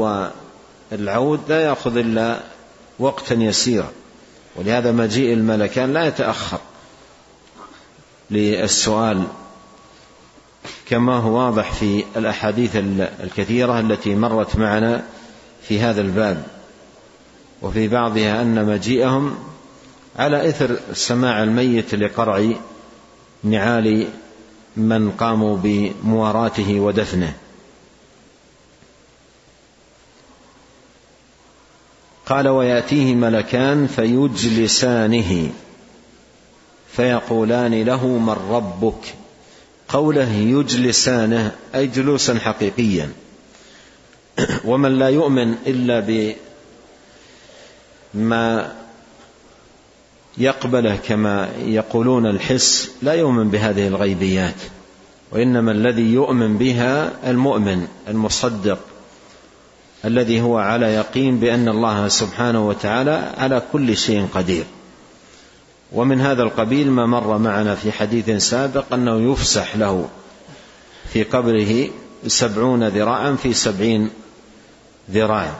والعود 0.92 1.40
لا 1.48 1.60
يأخذ 1.60 1.96
إلا 1.96 2.40
وقتا 2.98 3.34
يسيرا. 3.34 3.88
ولهذا 4.56 4.92
مجيء 4.92 5.32
الملكان 5.32 5.92
لا 5.92 6.06
يتأخر 6.06 6.58
للسؤال 8.30 9.24
كما 10.86 11.16
هو 11.16 11.38
واضح 11.38 11.72
في 11.72 12.04
الأحاديث 12.16 12.76
الكثيرة 13.24 13.80
التي 13.80 14.14
مرت 14.14 14.56
معنا 14.56 15.04
في 15.68 15.80
هذا 15.80 16.00
الباب 16.00 16.46
وفي 17.62 17.88
بعضها 17.88 18.42
أن 18.42 18.64
مجيئهم 18.64 19.34
على 20.16 20.48
إثر 20.48 20.76
سماع 20.92 21.42
الميت 21.42 21.94
لقرع 21.94 22.44
نعال 23.44 24.08
من 24.76 25.10
قاموا 25.10 25.56
بمواراته 25.62 26.80
ودفنه. 26.80 27.34
قال 32.26 32.48
ويأتيه 32.48 33.14
ملكان 33.14 33.86
فيجلسانه 33.86 35.50
فيقولان 36.96 37.82
له 37.82 38.06
من 38.06 38.36
ربك؟ 38.50 39.14
قوله 39.88 40.32
يجلسانه 40.32 41.52
أي 41.74 41.86
جلوسا 41.86 42.38
حقيقيا. 42.38 43.10
ومن 44.64 44.98
لا 44.98 45.08
يؤمن 45.08 45.54
إلا 45.66 46.34
بما 48.14 48.74
يقبله 50.38 50.96
كما 50.96 51.48
يقولون 51.66 52.26
الحس 52.26 52.90
لا 53.02 53.12
يؤمن 53.12 53.50
بهذه 53.50 53.88
الغيبيات. 53.88 54.60
وإنما 55.32 55.72
الذي 55.72 56.12
يؤمن 56.12 56.58
بها 56.58 57.12
المؤمن 57.30 57.88
المصدق. 58.08 58.78
الذي 60.04 60.40
هو 60.40 60.58
على 60.58 60.86
يقين 60.86 61.38
بأن 61.38 61.68
الله 61.68 62.08
سبحانه 62.08 62.68
وتعالى 62.68 63.32
على 63.38 63.62
كل 63.72 63.96
شيء 63.96 64.28
قدير. 64.34 64.64
ومن 65.92 66.20
هذا 66.20 66.42
القبيل 66.42 66.90
ما 66.90 67.06
مر 67.06 67.38
معنا 67.38 67.74
في 67.74 67.92
حديث 67.92 68.30
سابق 68.30 68.84
أنه 68.92 69.32
يفسح 69.32 69.76
له 69.76 70.08
في 71.12 71.22
قبره 71.22 71.88
سبعون 72.26 72.88
ذراعا 72.88 73.36
في 73.42 73.52
سبعين 73.52 74.10
ذراع 75.10 75.54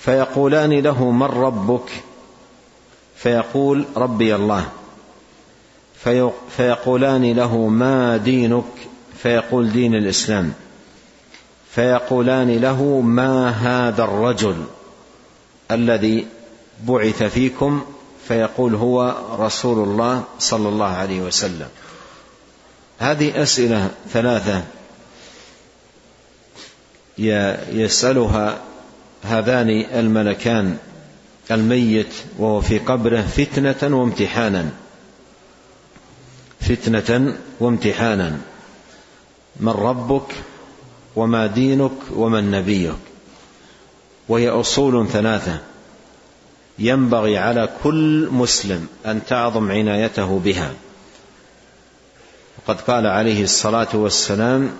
فيقولان 0.00 0.72
له 0.72 1.10
من 1.10 1.22
ربك؟ 1.22 1.90
فيقول 3.16 3.84
ربي 3.96 4.34
الله. 4.34 4.68
فيقولان 6.56 7.32
له 7.32 7.56
ما 7.68 8.16
دينك؟ 8.16 8.64
فيقول 9.22 9.72
دين 9.72 9.94
الإسلام. 9.94 10.52
فيقولان 11.74 12.50
له 12.50 13.00
ما 13.00 13.48
هذا 13.48 14.04
الرجل 14.04 14.64
الذي 15.70 16.26
بعث 16.84 17.22
فيكم؟ 17.22 17.84
فيقول 18.28 18.74
هو 18.74 19.16
رسول 19.38 19.88
الله 19.88 20.24
صلى 20.38 20.68
الله 20.68 20.86
عليه 20.86 21.20
وسلم. 21.20 21.68
هذه 22.98 23.42
أسئلة 23.42 23.90
ثلاثة 24.12 24.62
يسألها 27.72 28.58
هذان 29.22 29.70
الملكان 29.70 30.76
الميت 31.50 32.14
وهو 32.38 32.60
في 32.60 32.78
قبره 32.78 33.20
فتنة 33.20 33.96
وامتحانا. 33.96 34.70
فتنة 36.60 37.36
وامتحانا. 37.60 38.38
من 39.60 39.72
ربك؟ 39.72 40.34
وما 41.16 41.46
دينك 41.46 41.92
ومن 42.16 42.50
نبيك 42.50 42.94
وهي 44.28 44.48
أصول 44.48 45.08
ثلاثة. 45.08 45.58
ينبغي 46.78 47.38
على 47.38 47.68
كل 47.82 48.28
مسلم 48.32 48.86
أن 49.06 49.20
تعظم 49.26 49.70
عنايته 49.70 50.40
بها. 50.44 50.70
وقد 52.58 52.80
قال 52.80 53.06
عليه 53.06 53.42
الصلاة 53.42 53.88
والسلام 53.94 54.70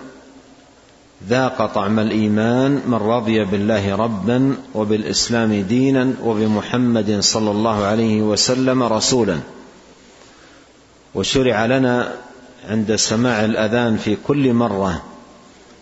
ذاق 1.29 1.65
طعم 1.65 1.99
الإيمان 1.99 2.81
من 2.87 2.93
رضي 2.93 3.45
بالله 3.45 3.95
ربا 3.95 4.55
وبالإسلام 4.73 5.61
دينا 5.61 6.13
وبمحمد 6.23 7.19
صلى 7.19 7.51
الله 7.51 7.83
عليه 7.83 8.21
وسلم 8.21 8.83
رسولا. 8.83 9.39
وشرع 11.15 11.65
لنا 11.65 12.15
عند 12.69 12.95
سماع 12.95 13.45
الأذان 13.45 13.97
في 13.97 14.17
كل 14.27 14.53
مرة 14.53 15.03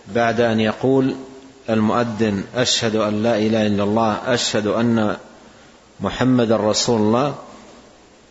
بعد 0.07 0.41
أن 0.41 0.59
يقول 0.59 1.15
المؤذن 1.69 2.43
أشهد 2.55 2.95
أن 2.95 3.23
لا 3.23 3.37
إله 3.37 3.67
إلا 3.67 3.83
الله 3.83 4.33
أشهد 4.33 4.67
أن 4.67 5.17
محمد 5.99 6.51
رسول 6.51 7.01
الله 7.01 7.35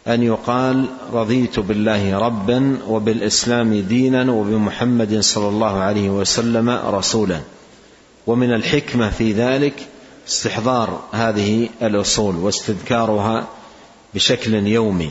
أن 0.09 0.23
يقال 0.23 0.87
رضيت 1.13 1.61
بالله 1.61 2.19
ربا 2.19 2.79
وبالإسلام 2.89 3.75
دينا 3.75 4.33
وبمحمد 4.33 5.21
صلى 5.21 5.49
الله 5.49 5.79
عليه 5.79 6.11
وسلم 6.11 6.71
رسولا. 6.71 7.41
ومن 8.27 8.53
الحكمة 8.53 9.11
في 9.11 9.33
ذلك 9.33 9.75
استحضار 10.29 11.01
هذه 11.13 11.69
الأصول 11.83 12.37
واستذكارها 12.37 13.49
بشكل 14.15 14.67
يومي. 14.67 15.11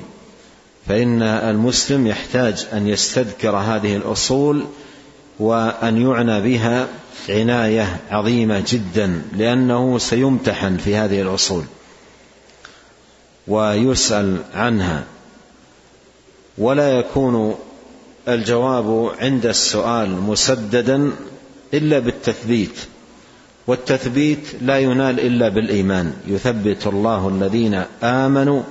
فإن 0.88 1.21
المسلم 1.21 2.08
يحتاج 2.08 2.67
أن 2.74 2.88
يستذكر 2.88 3.56
هذه 3.56 3.95
الأصول 3.95 4.65
وأن 5.39 6.02
يعنى 6.02 6.41
بها 6.41 6.88
عناية 7.30 8.00
عظيمة 8.12 8.63
جدا 8.67 9.22
لأنه 9.38 9.98
سيمتحن 9.98 10.78
في 10.78 10.96
هذه 10.96 11.22
الأصول 11.22 11.63
ويسأل 13.48 14.38
عنها. 14.54 15.04
ولا 16.58 17.00
يكون 17.00 17.56
الجواب 18.28 19.12
عند 19.20 19.46
السؤال 19.46 20.12
مسددا 20.12 21.12
إلا 21.74 22.00
بالتثبيت 22.00 22.80
والتثبيت 23.67 24.48
لا 24.62 24.80
ينال 24.80 25.20
إلا 25.20 25.50
بالإيمان. 25.50 26.13
يثبت 26.28 26.88
الله 26.88 27.28
الذين 27.28 27.84
آمنوا 28.04 28.63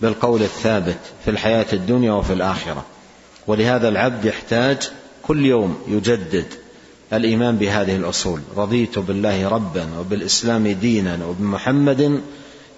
بالقول 0.00 0.42
الثابت 0.42 0.98
في 1.24 1.30
الحياة 1.30 1.66
الدنيا 1.72 2.12
وفي 2.12 2.32
الآخرة. 2.32 2.84
ولهذا 3.46 3.88
العبد 3.88 4.24
يحتاج 4.24 4.90
كل 5.30 5.46
يوم 5.46 5.78
يجدد 5.88 6.46
الإيمان 7.12 7.56
بهذه 7.56 7.96
الأصول. 7.96 8.40
رضيت 8.56 8.98
بالله 8.98 9.48
ربا 9.48 9.88
وبالإسلام 9.98 10.68
دينا 10.68 11.26
وبمحمد 11.26 12.20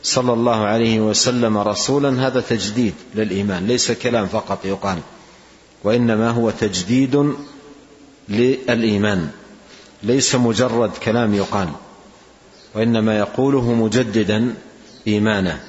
صلى 0.02 0.32
الله 0.32 0.64
عليه 0.64 1.00
وسلم 1.00 1.58
رسولا. 1.58 2.26
هذا 2.26 2.40
تجديد 2.40 2.94
للإيمان 3.14 3.66
ليس 3.66 3.92
كلام 3.92 4.26
فقط 4.26 4.64
يقال 4.64 4.98
وإنما 5.84 6.30
هو 6.30 6.50
تجديد 6.50 7.32
للإيمان 8.28 9.30
ليس 10.02 10.34
مجرد 10.34 10.90
كلام 10.90 11.34
يقال 11.34 11.68
وإنما 12.74 13.18
يقوله 13.18 13.72
مجددا 13.72 14.54
ايمانه 15.06 15.60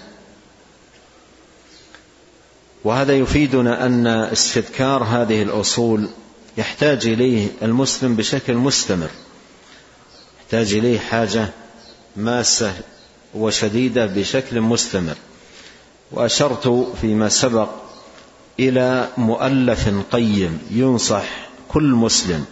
وهذا 2.84 3.14
يفيدنا 3.14 3.86
أن 3.86 4.08
استذكار 4.08 5.04
هذه 5.04 5.44
الأصول 5.44 6.10
يحتاج 6.58 7.08
إليه 7.08 7.48
المسلم 7.62 8.16
بشكل 8.16 8.54
مستمر. 8.54 9.10
يحتاج 10.40 10.74
إليه 10.74 11.00
حاجة 11.00 11.50
ماسة 12.16 12.74
وشديدة 13.36 14.06
بشكل 14.06 14.62
مستمر. 14.62 15.16
وأشرت 16.12 16.88
فيما 17.02 17.30
سبق 17.30 17.70
إلى 18.60 19.10
مؤلف 19.18 19.90
قيم 20.12 20.60
ينصح 20.72 21.26
كل 21.68 21.84
مسلم 21.92 22.46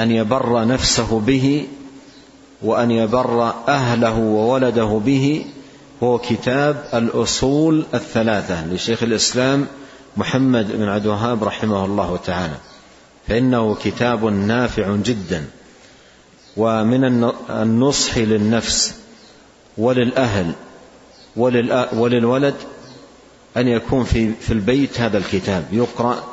أن 0.00 0.10
يبر 0.10 0.66
نفسه 0.66 1.20
به 1.20 1.66
وأن 2.62 2.90
يبر 2.90 3.52
أهله 3.68 4.18
وولده 4.18 5.00
به. 5.04 5.46
هو 6.02 6.18
كتاب 6.18 6.88
الأصول 6.94 7.86
الثلاثة 7.94 8.66
لشيخ 8.66 9.02
الإسلام 9.02 9.66
محمد 10.16 10.72
بن 10.72 10.88
عبد 10.88 11.04
الوهاب 11.04 11.44
رحمه 11.44 11.84
الله 11.84 12.16
تعالى. 12.16 12.58
فإنه 13.28 13.74
كتاب 13.74 14.24
نافع 14.24 14.96
جدا 14.96 15.44
ومن 16.56 17.30
النصح 17.50 18.18
للنفس 18.18 18.94
وللأهل 19.78 20.52
وللولد 21.92 22.54
أن 23.56 23.68
يكون 23.68 24.04
في 24.04 24.32
في 24.40 24.52
البيت 24.52 25.00
هذا 25.00 25.18
الكتاب 25.18 25.64
يقرأ 25.72 26.24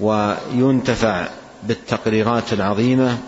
وينتفع 0.00 1.28
بالتقريرات 1.62 2.52
العظيمة 2.52 3.18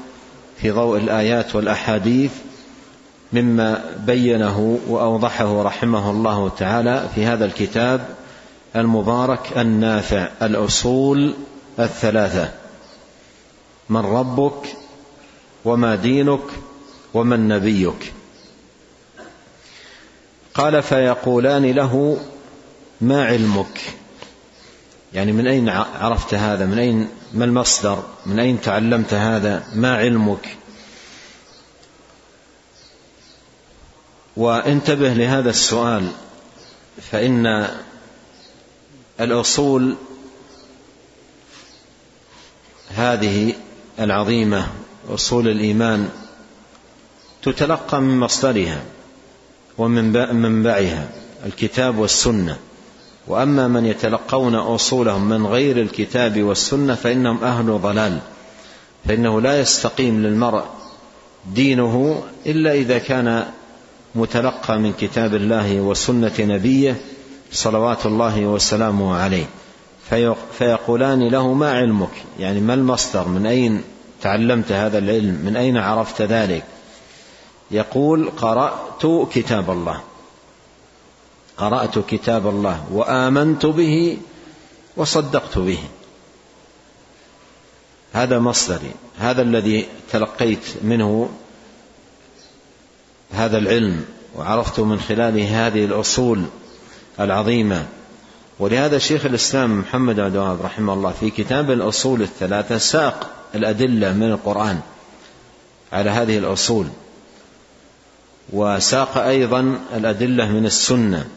في 0.60 0.70
ضوء 0.70 0.98
الآيات 0.98 1.56
والأحاديث 1.56 2.32
مما 3.32 3.84
بينه 4.06 4.78
وأوضحه 4.88 5.62
رحمه 5.62 6.10
الله 6.10 6.48
تعالى 6.48 7.08
في 7.14 7.26
هذا 7.26 7.44
الكتاب 7.44 8.08
المبارك 8.76 9.58
النافع 9.58 10.28
الأصول 10.42 11.34
الثلاثة 11.78 12.52
من 13.88 14.00
ربك 14.00 14.76
وما 15.64 15.94
دينك 15.94 16.44
ومن 17.14 17.48
نبيك. 17.48 18.12
قال 20.54 20.82
فيقولان 20.82 21.70
له 21.70 22.20
ما 23.00 23.26
علمك؟ 23.26 23.80
يعني 25.14 25.32
من 25.32 25.46
أين 25.46 25.68
عرفت 25.68 26.34
هذا؟ 26.34 26.66
من 26.66 26.78
أين 26.78 27.08
ما 27.34 27.44
المصدر؟ 27.44 28.02
من 28.26 28.38
أين 28.38 28.60
تعلمت 28.60 29.14
هذا؟ 29.14 29.66
ما 29.74 29.96
علمك؟ 29.96 30.56
وانتبه 34.36 35.08
لهذا 35.08 35.50
السؤال 35.50 36.08
فإن 37.10 37.68
الأصول 39.20 39.96
هذه 42.96 43.52
العظيمة 44.00 44.66
أصول 45.10 45.48
الإيمان 45.48 46.08
تتلقى 47.42 48.00
من 48.00 48.20
مصدرها 48.20 48.82
ومن 49.78 50.12
منبعها 50.36 51.08
الكتاب 51.46 51.98
والسنة. 51.98 52.56
وأما 53.26 53.68
من 53.68 53.86
يتلقون 53.86 54.54
أصولهم 54.54 55.28
من 55.28 55.46
غير 55.46 55.80
الكتاب 55.80 56.42
والسنة 56.42 56.94
فإنهم 56.94 57.44
أهل 57.44 57.78
ضلال 57.82 58.18
فإنه 59.04 59.40
لا 59.40 59.60
يستقيم 59.60 60.22
للمرء 60.22 60.64
دينه 61.54 62.22
إلا 62.46 62.72
إذا 62.72 62.98
كان 62.98 63.46
متلقى 64.14 64.78
من 64.78 64.92
كتاب 64.92 65.34
الله 65.34 65.80
وسنة 65.80 66.32
نبيه 66.40 66.96
صلوات 67.52 68.06
الله 68.06 68.46
وسلامه 68.46 69.16
عليه. 69.16 69.46
فيقولان 70.58 71.28
له 71.28 71.52
ما 71.52 71.72
علمك؟ 71.72 72.10
يعني 72.38 72.60
ما 72.60 72.74
المصدر؟ 72.74 73.28
من 73.28 73.46
أين 73.46 73.82
تعلمت 74.22 74.72
هذا 74.72 74.98
العلم؟ 74.98 75.42
من 75.44 75.56
أين 75.56 75.76
عرفت 75.76 76.22
ذلك؟ 76.22 76.64
يقول 77.70 78.30
قرأت 78.30 79.28
كتاب 79.32 79.70
الله. 79.70 80.00
قرأت 81.56 81.98
كتاب 81.98 82.48
الله 82.48 82.84
وآمنت 82.92 83.66
به 83.66 84.18
وصدقت 84.96 85.58
به. 85.58 85.78
هذا 88.12 88.38
مصدري. 88.38 88.90
هذا 89.18 89.42
الذي 89.42 89.86
تلقيت 90.12 90.64
منه 90.82 91.28
هذا 93.32 93.58
العلم 93.58 94.04
وعرفت 94.34 94.80
من 94.80 95.00
خلاله 95.00 95.66
هذه 95.66 95.84
الأصول 95.84 96.42
العظيمة. 97.20 97.86
ولهذا 98.58 98.98
شيخ 98.98 99.26
الإسلام 99.26 99.80
محمد 99.80 100.16
بن 100.16 100.36
وهب 100.36 100.62
رحمه 100.62 100.94
الله 100.94 101.12
في 101.20 101.30
كتاب 101.30 101.70
الأصول 101.70 102.22
الثلاثة 102.22 102.78
ساق 102.78 103.30
الأدلة 103.54 104.12
من 104.12 104.30
القرآن 104.32 104.80
على 105.92 106.10
هذه 106.10 106.38
الأصول 106.38 106.86
وساق 108.52 109.18
أيضا 109.18 109.78
الأدلة 109.96 110.48
من 110.48 110.66
السنة. 110.66 111.28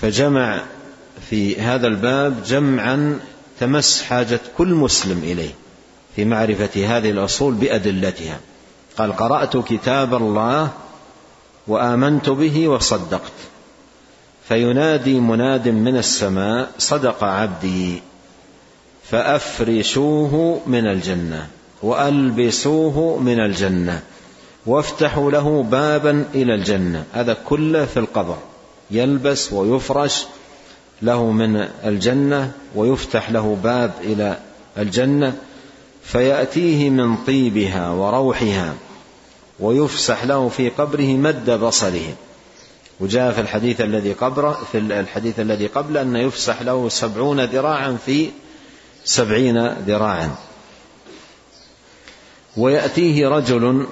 فجمع 0.00 0.62
في 1.30 1.60
هذا 1.60 1.86
الباب 1.86 2.42
جمعا 2.44 3.20
تمس 3.60 4.02
حاجة 4.02 4.40
كل 4.58 4.68
مسلم 4.68 5.18
إليه 5.18 5.54
في 6.16 6.24
معرفة 6.24 6.96
هذه 6.96 7.10
الأصول 7.10 7.54
بأدلتها. 7.54 8.40
قال 8.98 9.16
قرأت 9.16 9.56
كتاب 9.56 10.14
الله 10.14 10.70
وآمنت 11.68 12.30
به 12.30 12.68
وصدقت. 12.68 13.32
فينادي 14.48 15.20
مناد 15.20 15.68
من 15.68 15.96
السماء 15.96 16.70
صدق 16.78 17.24
عبدي 17.24 18.02
فأفرشوه 19.10 20.60
من 20.66 20.86
الجنة 20.86 21.46
وألبسوه 21.82 23.18
من 23.18 23.40
الجنة 23.40 24.02
وافتحوا 24.66 25.30
له 25.30 25.62
بابا 25.62 26.24
إلى 26.34 26.54
الجنة. 26.54 27.04
هذا 27.12 27.36
كله 27.48 27.84
في 27.84 27.96
القبر. 27.98 28.36
يلبس 28.90 29.52
ويفرش 29.52 30.26
له 31.02 31.30
من 31.30 31.68
الجنة 31.84 32.52
ويفتح 32.74 33.30
له 33.30 33.58
باب 33.62 33.92
إلى 34.00 34.38
الجنة 34.78 35.36
فيأتيه 36.04 36.90
من 36.90 37.16
طيبها 37.16 37.90
وروحها. 37.90 38.74
ويفسح 39.60 40.24
له 40.24 40.48
في 40.48 40.68
قبره 40.68 41.04
مد 41.04 41.50
بصره. 41.50 42.14
وجاء 43.00 43.32
في 43.32 43.40
الحديث 43.40 43.80
الذي 43.80 44.12
قبره 44.12 44.66
في 44.72 44.78
الحديث 44.78 45.40
الذي 45.40 45.66
قبل 45.66 45.96
أن 45.96 46.16
يفسح 46.16 46.62
له 46.62 46.88
سبعون 46.88 47.44
ذراعا 47.44 47.98
في 48.06 48.30
سبعين 49.04 49.68
ذراعا. 49.68 50.36
ويأتيه 52.56 53.28
رجل 53.28 53.86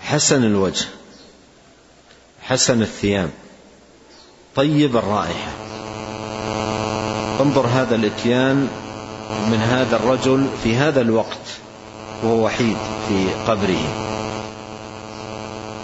حسن 0.00 0.44
الوجه 0.44 0.86
حسن 2.42 2.82
الثياب 2.82 3.30
طيب 4.54 4.96
الرائحة. 4.96 5.52
انظر 7.40 7.66
هذا 7.66 7.94
الإتيان 7.94 8.68
من 9.50 9.58
هذا 9.58 9.96
الرجل 9.96 10.48
في 10.62 10.76
هذا 10.76 11.00
الوقت. 11.00 11.65
وهو 12.22 12.44
وحيد 12.44 12.76
في 13.08 13.26
قبره. 13.46 14.06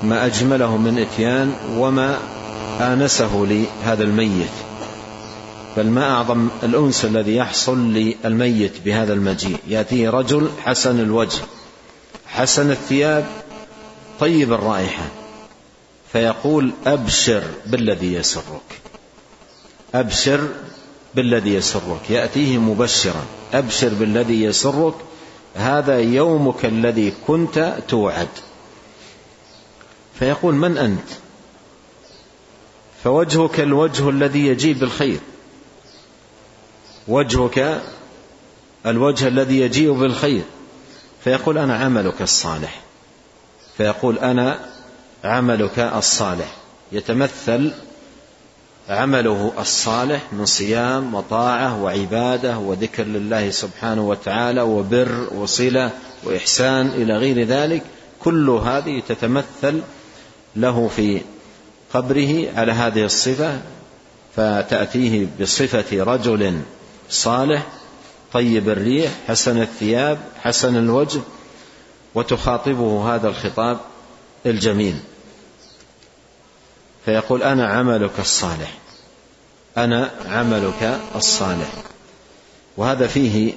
ما 0.02 0.26
أجمله 0.26 0.76
من 0.76 0.98
إتيان 0.98 1.52
وما 1.76 2.18
آنسه 2.80 3.46
لهذا 3.48 4.04
الميت. 4.04 4.50
بل 5.76 5.86
ما 5.86 6.10
أعظم 6.10 6.48
الأنس 6.62 7.04
الذي 7.04 7.36
يحصل 7.36 7.92
للميت 7.92 8.72
بهذا 8.84 9.12
المجيء. 9.12 9.58
يأتيه 9.68 10.10
رجل 10.10 10.48
حسن 10.64 11.00
الوجه. 11.00 11.40
حسن 12.26 12.70
الثياب 12.70 13.26
طيب 14.20 14.52
الرائحة. 14.52 15.04
فيقول 16.12 16.72
أبشر 16.86 17.42
بالذي 17.66 18.14
يسرك. 18.14 18.80
أبشر 19.94 20.48
بالذي 21.14 21.54
يسرك. 21.54 22.10
يأتيه 22.10 22.58
مبشرا. 22.58 23.24
أبشر 23.54 23.88
بالذي 23.88 24.42
يسرك. 24.42 24.94
هذا 25.54 26.00
يومك 26.00 26.64
الذي 26.64 27.12
كنت 27.26 27.78
توعد. 27.88 28.28
فيقول 30.18 30.54
من 30.54 30.78
أنت؟ 30.78 31.08
فوجهك 33.04 33.60
الوجه 33.60 34.08
الذي 34.08 34.46
يجيب 34.46 34.78
بالخير. 34.78 35.20
وجهك 37.08 37.82
الوجه 38.86 39.28
الذي 39.28 39.60
يجيء 39.60 39.92
بالخير. 39.92 40.42
فيقول 41.24 41.58
أنا 41.58 41.76
عملك 41.76 42.22
الصالح. 42.22 42.80
فيقول 43.76 44.18
أنا 44.18 44.60
عملك 45.24 45.78
الصالح. 45.78 46.56
يتمثل 46.92 47.72
عمله 48.92 49.52
الصالح 49.58 50.32
من 50.32 50.46
صيام 50.46 51.14
وطاعة 51.14 51.82
وعبادة 51.82 52.58
وذكر 52.58 53.04
لله 53.04 53.50
سبحانه 53.50 54.08
وتعالى 54.08 54.62
وبر 54.62 55.28
وصلة 55.34 55.90
وإحسان 56.24 56.86
إلى 56.86 57.16
غير 57.16 57.46
ذلك 57.46 57.82
كل 58.20 58.50
هذه 58.50 59.02
تتمثل 59.08 59.82
له 60.56 60.88
في 60.96 61.20
قبره 61.94 62.48
على 62.56 62.72
هذه 62.72 63.04
الصفة 63.04 63.60
فتأتيه 64.36 65.26
بصفة 65.40 66.02
رجل 66.04 66.60
صالح 67.10 67.66
طيب 68.32 68.68
الريح 68.68 69.12
حسن 69.28 69.62
الثياب 69.62 70.18
حسن 70.42 70.76
الوجه 70.76 71.20
وتخاطبه 72.14 73.14
هذا 73.14 73.28
الخطاب 73.28 73.78
الجميل. 74.46 74.96
فيقول 77.04 77.42
أنا 77.42 77.66
عملك 77.66 78.12
الصالح. 78.18 78.81
أنا 79.76 80.10
عملك 80.26 81.00
الصالح. 81.14 81.72
وهذا 82.76 83.06
فيه 83.06 83.52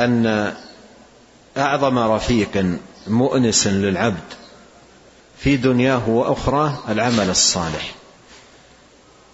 أن 0.00 0.54
أعظم 1.56 1.98
رفيق 1.98 2.78
مؤنس 3.06 3.66
للعبد 3.66 4.34
في 5.38 5.56
دنياه 5.56 6.08
وأخراه 6.08 6.78
العمل 6.88 7.30
الصالح. 7.30 7.94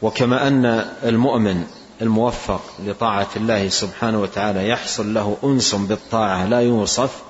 وكما 0.02 0.48
أن 0.48 0.64
المؤمن 1.04 1.66
الموفق 2.02 2.62
لطاعة 2.84 3.28
الله 3.36 3.68
سبحانه 3.68 4.20
وتعالى 4.20 4.68
يحصل 4.68 5.14
له 5.14 5.36
أنس 5.44 5.74
بالطاعة 5.74 6.46
لا 6.46 6.60
يوصف 6.60 7.22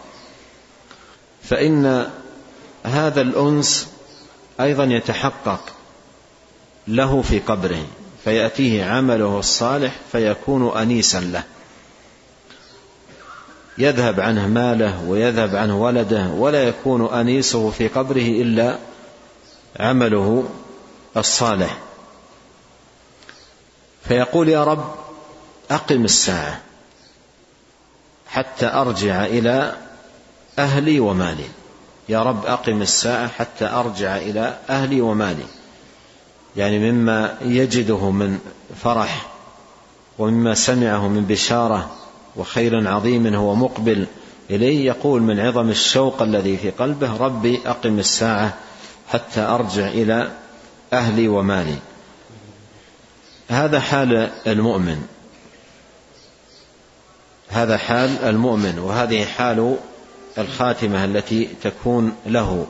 فإن 1.43 2.11
هذا 2.85 3.21
الأنس 3.21 3.89
أيضا 4.61 4.85
يتحقق 4.85 5.61
له 6.89 7.23
في 7.23 7.39
قبره. 7.39 7.87
فيأتيه 8.25 8.85
عمله 8.85 9.39
الصالح 9.39 9.97
فيكون 10.13 10.79
أنيسا 10.79 11.21
له. 11.21 11.43
يذهب 13.79 14.21
عنه 14.21 14.47
ماله 14.47 15.05
ويذهب 15.09 15.57
عنه 15.57 15.83
ولده 15.83 16.29
ولا 16.29 16.63
يكون 16.63 17.15
أنيسه 17.15 17.71
في 17.71 17.89
قبره 17.89 18.29
إلا 18.43 18.79
عمله 19.81 20.49
الصالح. 21.17 21.79
فيقول 24.09 24.49
يا 24.49 24.65
رب 24.65 24.95
أقم 25.71 26.05
الساعة 26.05 26.61
حتى 28.27 28.67
أرجع 28.67 29.25
إلى 29.27 29.77
أهلي 30.59 31.01
ومالي. 31.01 31.49
يا 32.09 32.23
رب 32.23 32.47
أقم 32.47 32.83
الساعة 32.83 33.29
حتى 33.29 33.67
أرجع 33.67 34.17
إلى 34.17 34.59
أهلي 34.71 35.01
ومالي. 35.01 35.47
يعني 36.57 36.93
مما 36.93 37.38
يجده 37.43 38.11
من 38.11 38.38
فرح 38.83 39.27
ومما 40.19 40.55
سمعه 40.55 41.09
من 41.09 41.25
بشارة 41.25 41.90
وخير 42.37 42.88
عظيم 42.88 43.35
هو 43.35 43.55
مقبل 43.55 44.07
إليه 44.51 44.87
يقول 44.87 45.23
من 45.23 45.40
عظم 45.40 45.71
الشوق 45.71 46.23
الذي 46.23 46.57
في 46.57 46.71
قلبه 46.71 47.17
ربي 47.17 47.61
أقم 47.67 47.99
الساعة 47.99 48.55
حتى 49.09 49.40
أرجع 49.40 49.88
إلى 49.88 50.33
أهلي 50.93 51.29
ومالي. 51.29 51.77
هذا 53.49 53.81
حال 53.81 54.31
المؤمن. 54.47 55.03
هذا 57.49 57.77
حال 57.77 58.19
المؤمن 58.25 58.79
وهذه 58.79 59.25
حال 59.25 59.77
الخاتمة 60.38 61.05
التي 61.05 61.49
تكون 61.62 62.17
له. 62.27 62.67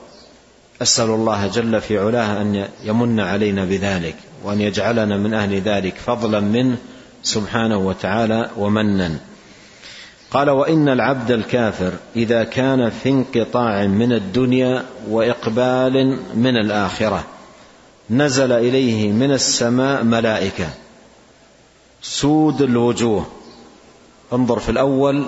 أسأل 0.84 1.10
الله 1.10 1.46
جل 1.46 1.80
في 1.80 1.98
علاه 1.98 2.42
أن 2.42 2.68
يمن 2.82 3.20
علينا 3.20 3.64
بذلك 3.64 4.16
وأن 4.44 4.60
يجعلنا 4.60 5.16
من 5.16 5.34
أهل 5.34 5.60
ذلك 5.60 5.94
فضلا 5.96 6.40
منه 6.40 6.76
سبحانه 7.22 7.76
وتعالى 7.76 8.50
ومنا. 8.56 9.18
قال 10.30 10.50
وإن 10.50 10.88
العبد 10.88 11.30
الكافر 11.30 11.92
إذا 12.16 12.44
كان 12.44 12.90
في 12.90 13.08
انقطاع 13.08 13.86
من 13.86 14.12
الدنيا 14.12 14.84
وإقبال 15.08 16.18
من 16.34 16.56
الآخرة 16.56 17.24
نزل 18.10 18.52
إليه 18.52 19.12
من 19.12 19.32
السماء 19.32 20.04
ملائكة. 20.04 20.68
سود 22.02 22.62
الوجوه. 22.62 23.26
انظر 24.32 24.58
في 24.58 24.68
الأول 24.68 25.26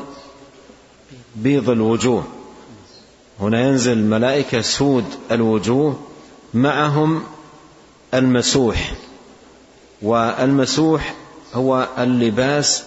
بيض 1.37 1.71
الوجوه. 1.71 2.25
هنا 3.41 3.69
ينزل 3.69 3.99
ملائكة 3.99 4.61
سود 4.61 5.05
الوجوه 5.31 6.01
معهم 6.55 7.25
المسوح. 8.15 8.93
والمسوح 10.03 11.15
هو 11.55 11.89
اللباس 11.99 12.85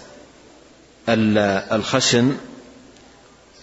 الخشن 1.09 2.37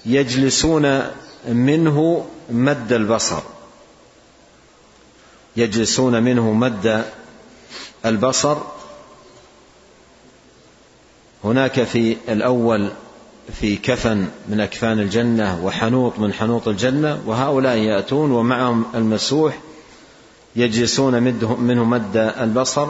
يجلسون 0.07 1.03
منه 1.49 2.27
مد 2.51 2.93
البصر. 2.93 3.43
يجلسون 5.57 6.23
منه 6.23 6.53
مد 6.53 7.05
البصر. 8.07 8.57
هناك 11.45 11.85
في 11.85 12.17
الأول 12.29 12.91
في 13.53 13.77
كفن 13.77 14.29
من 14.49 14.61
أكفان 14.61 15.01
الجنة 15.01 15.65
وحنوط 15.65 16.19
من 16.19 16.33
حنوط 16.33 16.69
الجنة 16.69 17.21
وهؤلاء 17.27 17.77
يأتون 17.77 18.31
ومعهم 18.31 18.85
المسوح 18.95 19.59
يجلسون 20.57 21.23
منه 21.59 21.85
مد 21.85 22.17
البصر. 22.17 22.89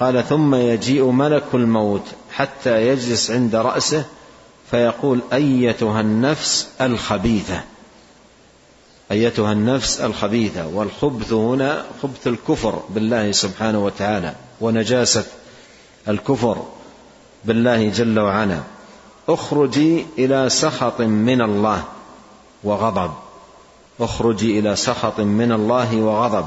قال 0.00 0.28
ثم 0.28 0.54
يجيء 0.54 1.04
ملك 1.04 1.44
الموت 1.54 2.02
حتى 2.32 2.88
يجلس 2.88 3.30
عند 3.30 3.56
رأسه 3.56 4.04
فيقول 4.70 5.20
أيتها 5.32 6.00
النفس 6.00 6.68
الخبيثة 6.80 7.60
أيتها 9.10 9.52
النفس 9.52 10.00
الخبيثة. 10.00 10.66
والخبث 10.66 11.32
هنا 11.32 11.84
خبث 12.02 12.26
الكفر 12.26 12.82
بالله 12.90 13.32
سبحانه 13.32 13.84
وتعالى 13.84 14.34
ونجاسة 14.60 15.24
الكفر 16.08 16.62
بالله 17.44 17.88
جل 17.88 18.18
وعلا. 18.18 18.60
اخرجي 19.28 20.06
إلى 20.18 20.50
سخط 20.50 21.00
من 21.00 21.42
الله 21.42 21.84
وغضب. 22.64 23.14
اخرجي 24.00 24.58
إلى 24.58 24.76
سخط 24.76 25.20
من 25.20 25.52
الله 25.52 25.96
وغضب. 25.96 26.46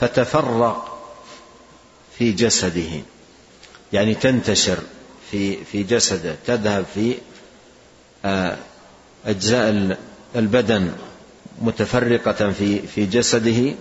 فتفرق 0.00 0.98
في 2.18 2.32
جسده. 2.32 3.02
يعني 3.92 4.14
تنتشر 4.14 4.78
في 5.30 5.64
في 5.64 5.82
جسده 5.82 6.36
تذهب 6.46 6.84
في 6.94 7.16
آه، 8.24 8.56
أجزاء 9.26 9.96
البدن 10.36 10.92
متفرقة 11.62 12.52
في 12.52 12.82
في 12.86 13.06
جسده. 13.06 13.74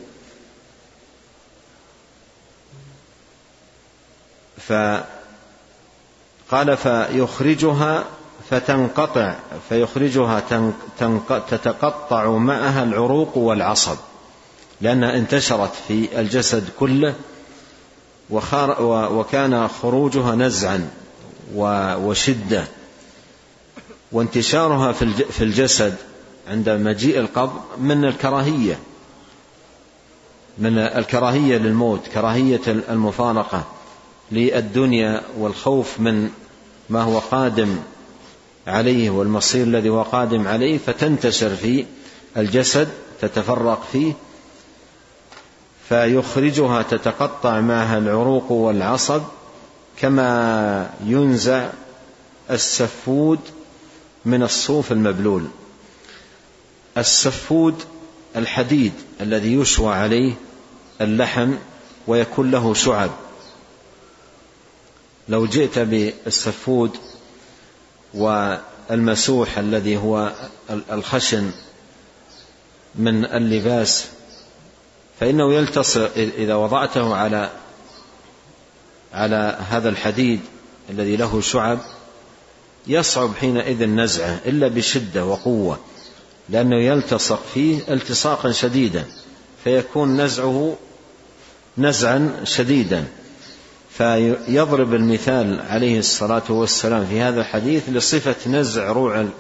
فقال 6.50 6.78
فيخرجها 6.78 8.04
فتنقطع 8.50 9.36
فيخرجها 9.70 10.44
تتقطع 11.50 12.32
معها 12.32 12.84
العروق 12.84 13.38
والعصب 13.38 13.98
لأنها 14.82 15.18
انتشرت 15.18 15.72
في 15.88 16.20
الجسد 16.20 16.70
كله 16.80 17.14
وكان 18.30 19.68
خروجها 19.68 20.36
نزعا 20.36 20.90
وشدة. 21.56 22.64
وانتشارها 24.12 24.92
في 25.32 25.44
الجسد 25.44 25.96
عند 26.48 26.70
مجيء 26.70 27.20
القبض 27.20 27.62
من 27.78 28.06
الكراهية 28.06 28.80
من 30.58 30.78
الكراهية 30.78 31.58
للموت 31.58 32.08
كراهية 32.08 32.62
المفارقة. 32.68 33.64
للدنيا 34.32 35.22
والخوف 35.38 36.00
من 36.00 36.30
ما 36.90 37.02
هو 37.02 37.20
قادم 37.20 37.78
عليه 38.68 39.10
والمصير 39.10 39.64
الذي 39.64 39.90
هو 39.90 40.02
قادم 40.02 40.48
عليه 40.48 40.78
فتنتشر 40.78 41.56
في 41.56 41.86
الجسد 42.38 42.90
تتفرق 43.22 43.88
فيه 43.92 44.14
فيخرجها 45.90 46.82
تتقطع 46.82 47.60
معها 47.60 47.98
العروق 47.98 48.52
والعصب 48.52 49.22
كما 50.00 50.90
ينزع 51.06 51.70
السفود 52.52 53.40
من 54.26 54.44
الصوف 54.44 54.92
المبلول. 54.92 55.44
السفود 56.98 57.76
الحديد 58.36 58.94
الذي 59.22 59.54
يشوى 59.54 59.94
عليه 59.94 60.34
اللحم 61.02 61.54
ويكون 62.08 62.52
له 62.52 62.74
شعب. 62.74 63.10
لو 65.30 65.46
جئت 65.46 65.80
بالسفود 65.80 66.92
والمسوح 68.14 69.58
الذي 69.58 69.98
هو 69.98 70.34
الخشن 70.92 71.52
من 72.96 73.26
اللباس 73.26 74.06
فإنه 75.20 75.54
يلتصق 75.54 76.12
إذا 76.18 76.56
وضعته 76.56 77.16
على 77.16 77.50
على 79.14 79.58
هذا 79.70 79.90
الحديد 79.90 80.40
الذي 80.90 81.16
له 81.16 81.42
شعب 81.42 81.80
يصعب 82.88 83.36
حينئذ 83.36 83.86
نزعه 83.86 84.40
إلا 84.46 84.68
بشدة 84.68 85.26
وقوة 85.26 85.80
لأنه 86.50 86.76
يلتصق 86.76 87.44
فيه 87.54 87.94
التصاقا 87.94 88.52
شديدا 88.52 89.06
فيكون 89.64 90.22
نزعه 90.22 90.78
نزعا 91.78 92.42
شديدا. 92.44 93.06
فيضرب 94.00 94.94
المثال 94.94 95.62
عليه 95.70 96.00
الصلاة 96.00 96.44
والسلام 96.50 97.06
في 97.06 97.22
هذا 97.22 97.42
الحديث 97.42 97.90
لصفة 97.90 98.50
نزع 98.52 98.92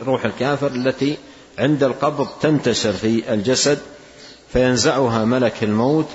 روح 0.05 0.25
الكافر 0.25 0.67
التي 0.67 1.17
عند 1.59 1.83
القبض 1.83 2.27
تنتشر 2.41 2.93
في 2.93 3.33
الجسد 3.33 3.79
فينزعها 4.53 5.25
ملك 5.25 5.63
الموت 5.63 6.07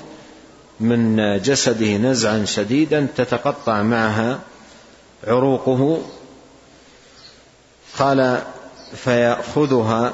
من 0.79 1.17
جسده 1.41 1.97
نزعا 1.97 2.45
شديدا 2.45 3.07
تتقطع 3.17 3.81
معها 3.81 4.39
عروقه 5.27 6.01
قال 7.99 8.41
فيأخذها 8.95 10.13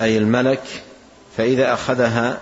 أي 0.00 0.18
الملك 0.18 0.62
فإذا 1.36 1.72
أخذها 1.72 2.40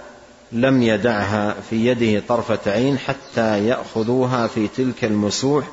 لم 0.52 0.82
يدعها 0.82 1.56
في 1.70 1.86
يده 1.86 2.22
طرفة 2.28 2.72
عين 2.72 2.98
حتى 2.98 3.66
يأخذوها 3.66 4.46
في 4.46 4.68
تلك 4.68 5.04
المسوح 5.04 5.64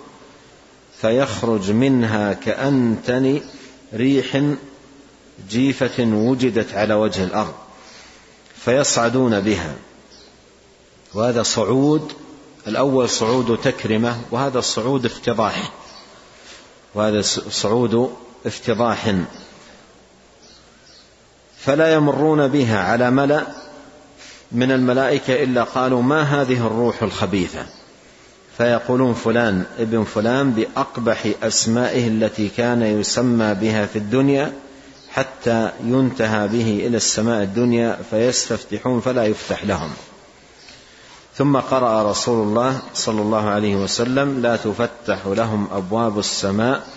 فيخرج 1.01 1.71
منها 1.71 2.33
كأنتن 2.33 3.41
ريح 3.93 4.41
جيفة 5.49 6.03
وجدت 6.03 6.73
على 6.73 6.93
وجه 6.93 7.23
الأرض 7.23 7.53
فيصعدون 8.65 9.39
بها. 9.39 9.75
وهذا 11.13 11.43
صعود 11.43 12.11
الأول 12.67 13.09
صعود 13.09 13.57
تكرمة 13.57 14.21
وهذا 14.31 14.59
الصعود 14.59 15.05
افتضاح 15.05 15.71
وهذا 16.95 17.21
صعود 17.49 18.13
افتضاح. 18.45 19.15
فلا 21.57 21.93
يمرون 21.93 22.47
بها 22.47 22.79
على 22.79 23.11
ملأ 23.11 23.47
من 24.53 24.71
الملائكة 24.71 25.43
إلا 25.43 25.63
قالوا 25.63 26.01
ما 26.01 26.21
هذه 26.21 26.67
الروح 26.67 27.03
الخبيثة؟ 27.03 27.65
فيقولون 28.57 29.13
فلان 29.13 29.63
ابن 29.79 30.03
فلان 30.03 30.51
بأقبح 30.51 31.27
أسمائه 31.43 32.07
التي 32.07 32.49
كان 32.49 32.81
يسمى 32.81 33.53
بها 33.53 33.85
في 33.85 33.95
الدنيا 33.95 34.53
حتى 35.11 35.69
ينتهى 35.83 36.47
به 36.47 36.87
إلى 36.87 36.97
السماء 36.97 37.43
الدنيا 37.43 37.99
فيستفتحون 38.09 38.99
فلا 39.01 39.25
يفتح 39.25 39.65
لهم. 39.65 39.89
ثم 41.35 41.57
قرأ 41.57 42.11
رسول 42.11 42.47
الله 42.47 42.81
صلى 42.93 43.21
الله 43.21 43.49
عليه 43.49 43.75
وسلم 43.75 44.41
لا 44.41 44.55
تفتح 44.55 45.25
لهم 45.25 45.67
أبواب 45.71 46.19
السماء 46.19 46.87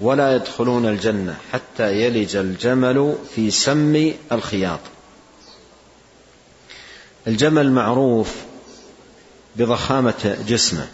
ولا 0.00 0.36
يدخلون 0.36 0.86
الجنة 0.86 1.36
حتى 1.52 1.92
يلج 1.92 2.36
الجمل 2.36 3.14
في 3.34 3.50
سم 3.50 4.12
الخياط. 4.32 4.80
الجمل 7.26 7.72
معروف 7.72 8.34
بضخامة 9.56 10.38
جسمه. 10.48 10.88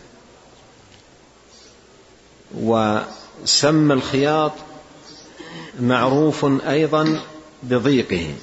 وسم 2.55 3.93
الخياط 3.93 4.53
معروف 5.81 6.45
أيضا 6.45 7.21
بضيقه. 7.63 8.35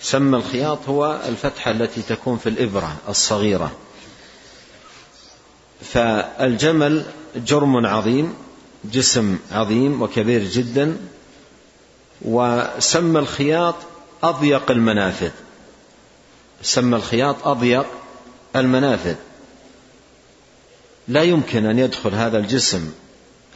سم 0.00 0.34
الخياط 0.34 0.78
هو 0.88 1.20
الفتحة 1.28 1.70
التي 1.70 2.02
تكون 2.02 2.38
في 2.38 2.48
الإبرة 2.48 2.96
الصغيرة. 3.08 3.72
فالجمل 5.92 7.04
جرم 7.36 7.86
عظيم 7.86 8.34
جسم 8.84 9.38
عظيم 9.52 10.02
وكبير 10.02 10.44
جدا. 10.44 10.96
وسم 12.22 13.16
الخياط 13.16 13.74
أضيق 14.22 14.70
المنافذ. 14.70 15.30
سم 16.62 16.94
الخياط 16.94 17.46
أضيق 17.46 17.86
المنافذ. 18.56 19.14
لا 21.08 21.22
يمكن 21.22 21.66
أن 21.66 21.78
يدخل 21.78 22.14
هذا 22.14 22.38
الجسم 22.38 22.92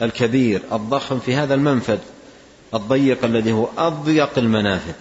الكبير 0.01 0.61
الضخم 0.71 1.19
في 1.19 1.35
هذا 1.35 1.53
المنفذ 1.53 1.97
الضيق 2.73 3.25
الذي 3.25 3.51
هو 3.51 3.67
أضيق 3.77 4.37
المنافذ. 4.37 4.93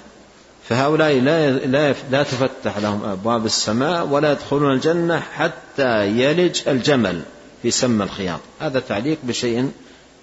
فهؤلاء 0.68 1.20
لا 1.20 1.50
لا 1.50 1.94
لا 2.10 2.22
تفتح 2.22 2.78
لهم 2.78 3.04
أبواب 3.04 3.46
السماء 3.46 4.06
ولا 4.06 4.32
يدخلون 4.32 4.72
الجنة 4.72 5.20
حتى 5.20 6.06
يلج 6.06 6.60
الجمل 6.68 7.22
في 7.62 7.70
سم 7.70 8.02
الخياط. 8.02 8.40
هذا 8.60 8.80
تعليق 8.80 9.18
بشيء 9.22 9.70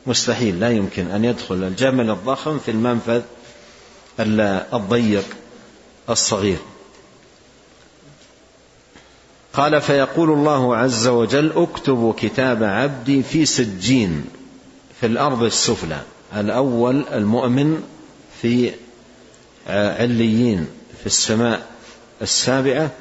مستحيل. 0.06 0.60
لا 0.60 0.70
يمكن 0.70 1.12
أن 1.12 1.26
يدخل 1.26 1.56
الجمل 1.56 2.10
الضخم 2.10 2.60
في 2.60 2.72
المنفذ 2.72 3.22
الضيق 4.20 5.26
الصغير. 6.10 6.58
قال 9.54 9.82
فيقول 9.82 10.32
الله 10.32 10.76
عز 10.78 11.08
وجل 11.08 11.52
اكتبوا 11.56 12.14
كتاب 12.18 12.64
عبدي 12.64 13.24
في 13.24 13.46
سجين 13.46 14.26
في 15.00 15.06
الأرض 15.06 15.44
السفلى 15.44 16.02
الأول 16.36 17.04
المؤمن 17.14 17.84
في 18.42 18.72
عليين 19.68 20.68
في 21.00 21.06
السماء 21.06 21.68
السابعة. 22.22 22.92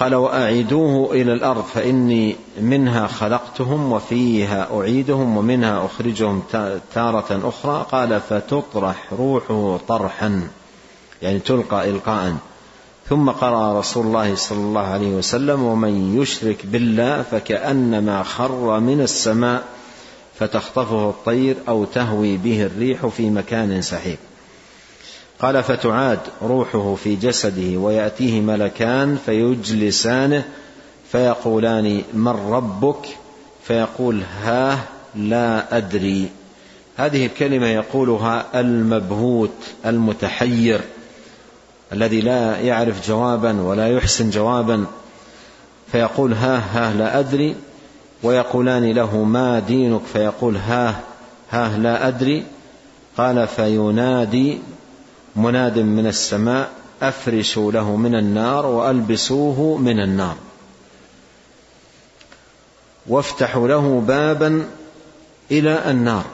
قال 0.00 0.14
وأعيدوه 0.14 1.12
إلى 1.12 1.32
الأرض 1.32 1.64
فإني 1.64 2.36
منها 2.60 3.06
خلقتهم 3.06 3.92
وفيها 3.92 4.68
أعيدهم 4.78 5.36
ومنها 5.36 5.86
أخرجهم 5.86 6.42
تارة 6.94 7.48
أخرى. 7.48 7.86
قال 7.92 8.20
فتطرح 8.20 9.12
روحه 9.12 9.80
طرحا 9.88 10.48
يعني 11.22 11.38
تلقى 11.38 11.90
إلقاء. 11.90 12.36
ثم 13.08 13.30
قرأ 13.30 13.78
رسول 13.78 14.06
الله 14.06 14.34
صلى 14.34 14.58
الله 14.58 14.80
عليه 14.80 15.08
وسلم 15.08 15.62
ومن 15.62 16.22
يشرك 16.22 16.66
بالله 16.66 17.22
فكأنما 17.22 18.22
خر 18.22 18.80
من 18.80 19.00
السماء 19.00 19.64
فتخطفه 20.38 21.08
الطير 21.10 21.56
أو 21.68 21.84
تهوي 21.84 22.36
به 22.36 22.62
الريح 22.66 23.06
في 23.06 23.30
مكان 23.30 23.82
سحيق. 23.82 24.18
قال 25.40 25.62
فتعاد 25.62 26.18
روحه 26.42 26.94
في 26.94 27.16
جسده 27.16 27.78
ويأتيه 27.78 28.40
ملكان 28.40 29.18
فيجلسانه 29.26 30.44
فيقولان 31.12 32.02
من 32.14 32.28
ربك؟ 32.28 33.06
فيقول 33.64 34.22
ها 34.42 34.78
لا 35.16 35.76
أدري. 35.76 36.28
هذه 36.96 37.26
الكلمة 37.26 37.66
يقولها 37.66 38.60
المبهوت 38.60 39.50
المتحير. 39.86 40.80
الذي 41.92 42.20
لا 42.20 42.60
يعرف 42.60 43.08
جوابا 43.08 43.60
ولا 43.60 43.88
يحسن 43.88 44.30
جوابا 44.30 44.86
فيقول 45.92 46.32
ها 46.32 46.56
ها 46.58 46.92
لا 46.94 47.18
أدري. 47.18 47.56
ويقولان 48.22 48.92
له 48.92 49.16
ما 49.24 49.58
دينك؟ 49.58 50.00
فيقول 50.12 50.56
ها 50.56 51.00
ها 51.50 51.78
لا 51.78 52.08
أدري. 52.08 52.44
قال 53.16 53.48
فينادي 53.48 54.60
مناد 55.36 55.78
من 55.78 56.06
السماء 56.06 56.70
أفرشوا 57.02 57.72
له 57.72 57.96
من 57.96 58.14
النار 58.14 58.66
وألبسوه 58.66 59.76
من 59.78 60.00
النار. 60.00 60.36
وافتحوا 63.06 63.68
له 63.68 64.04
بابا 64.06 64.66
إلى 65.50 65.90
النار. 65.90 66.24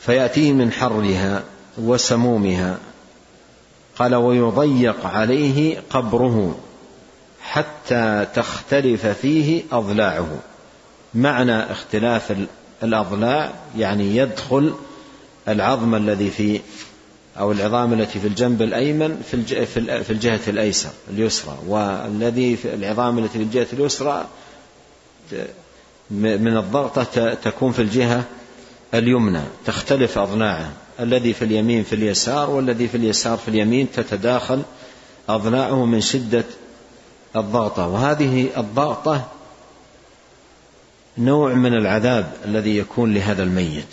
فياتيه 0.00 0.52
من 0.52 0.72
حرها 0.72 1.42
وسمومها. 1.78 2.78
قال 3.98 4.14
ويضيق 4.14 5.06
عليه 5.06 5.82
قبره 5.90 6.58
حتى 7.42 8.26
تختلف 8.34 9.06
فيه 9.06 9.62
أضلاعه. 9.72 10.38
معنى 11.14 11.72
اختلاف 11.72 12.36
الأضلاع 12.82 13.52
يعني 13.78 14.16
يدخل 14.16 14.74
العظم 15.48 15.94
الذي 15.94 16.30
في 16.30 16.60
أو 17.38 17.52
العظام 17.52 17.92
التي 17.92 18.20
في 18.20 18.26
الجنب 18.26 18.62
الأيمن 18.62 19.22
في 19.30 19.66
في 20.04 20.10
الجهة 20.10 20.40
الأيسر 20.48 20.90
اليسرى 21.10 21.58
والذي 21.66 22.56
في 22.56 22.74
العظام 22.74 23.18
التي 23.18 23.38
في 23.38 23.44
الجهة 23.44 23.66
اليسرى 23.72 24.26
من 26.10 26.56
الضغطة 26.56 27.34
تكون 27.34 27.72
في 27.72 27.82
الجهة 27.82 28.24
اليمنى 28.94 29.42
تختلف 29.66 30.18
أضلاعه. 30.18 30.72
الذي 31.00 31.32
في 31.32 31.44
اليمين 31.44 31.84
في 31.84 31.94
اليسار 31.94 32.50
والذي 32.50 32.88
في 32.88 32.96
اليسار 32.96 33.38
في 33.38 33.48
اليمين 33.48 33.88
تتداخل 33.92 34.62
أضلاعه 35.28 35.84
من 35.84 36.00
شدة 36.00 36.44
الضغطة. 37.36 37.86
وهذه 37.86 38.48
الضغطة 38.56 39.28
نوع 41.18 41.54
من 41.54 41.74
العذاب 41.74 42.32
الذي 42.44 42.76
يكون 42.76 43.14
لهذا 43.14 43.42
الميت. 43.42 43.88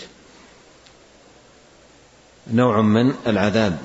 نوع 2.53 2.81
من 2.81 3.13
العذاب. 3.27 3.77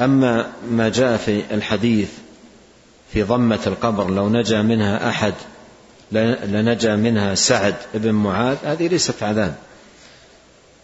أما 0.00 0.52
ما 0.70 0.88
جاء 0.88 1.16
في 1.16 1.54
الحديث 1.54 2.10
في 3.12 3.22
ضمة 3.22 3.60
القبر 3.66 4.10
لو 4.10 4.28
نجا 4.28 4.62
منها 4.62 5.08
أحد 5.08 5.34
لنجا 6.12 6.96
منها 6.96 7.34
سعد 7.34 7.74
بن 7.94 8.12
معاذ 8.12 8.56
هذه 8.64 8.88
ليست 8.88 9.22
عذاب. 9.22 9.54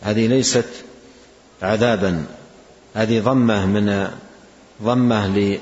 هذه 0.02 0.26
ليست 0.26 0.68
عذابا. 1.62 2.24
هذه 2.94 3.20
ضمة 3.20 3.66
من 3.66 4.08
ضمة 4.82 5.58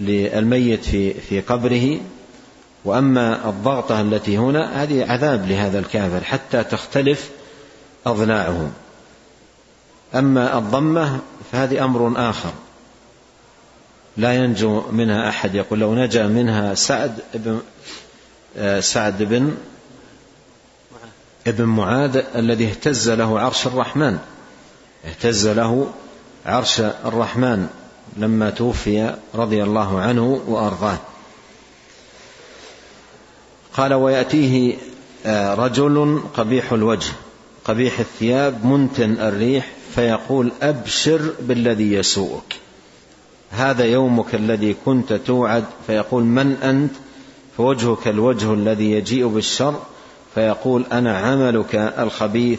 للميت 0.00 0.84
في 0.84 1.14
في 1.14 1.40
قبره. 1.40 2.00
وأما 2.84 3.48
الضغطة 3.48 4.00
التي 4.00 4.38
هنا 4.38 4.82
هذه 4.82 5.12
عذاب 5.12 5.48
لهذا 5.48 5.78
الكافر 5.78 6.24
حتى 6.24 6.64
تختلف 6.64 7.30
أضلاعه. 8.06 8.70
أما 10.14 10.58
الضمة 10.58 11.20
فهذه 11.52 11.84
أمر 11.84 12.12
آخر. 12.30 12.52
لا 14.16 14.34
ينجو 14.34 14.82
منها 14.90 15.28
أحد. 15.28 15.54
يقول 15.54 15.78
لو 15.78 15.94
نجا 15.94 16.26
منها 16.26 16.74
سعد 16.74 17.18
بن 17.34 17.60
سعد 18.80 19.22
بن 19.22 19.54
ابن 21.46 21.64
معاذ 21.64 22.22
الذي 22.34 22.66
اهتز 22.66 23.10
له 23.10 23.40
عرش 23.40 23.66
الرحمن. 23.66 24.18
اهتز 25.04 25.48
له 25.48 25.86
عرش 26.46 26.80
الرحمن 26.80 27.66
لما 28.16 28.50
توفي 28.50 29.14
رضي 29.34 29.62
الله 29.62 30.00
عنه 30.00 30.40
وأرضاه. 30.46 30.98
قال 33.76 33.94
ويأتيه 33.94 34.76
رجل 35.54 36.22
قبيح 36.36 36.72
الوجه 36.72 37.12
قبيح 37.64 37.98
الثياب 37.98 38.66
منتن 38.66 39.12
الريح 39.12 39.72
فيقول 39.94 40.52
أبشر 40.62 41.34
بالذي 41.40 41.92
يسوءك. 41.92 42.56
هذا 43.50 43.84
يومك 43.84 44.34
الذي 44.34 44.76
كنت 44.84 45.12
توعد. 45.12 45.64
فيقول 45.86 46.22
من 46.24 46.52
أنت؟ 46.62 46.92
فوجهك 47.56 48.08
الوجه 48.08 48.54
الذي 48.54 48.90
يجيء 48.90 49.26
بالشر 49.26 49.80
فيقول 50.34 50.84
أنا 50.92 51.18
عملك 51.18 51.74
الخبيث 51.74 52.58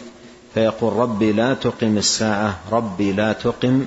فيقول 0.54 0.92
ربي 0.92 1.32
لا 1.32 1.54
تقم 1.54 1.96
الساعة 1.96 2.58
ربي 2.72 3.12
لا 3.12 3.32
تقم 3.32 3.86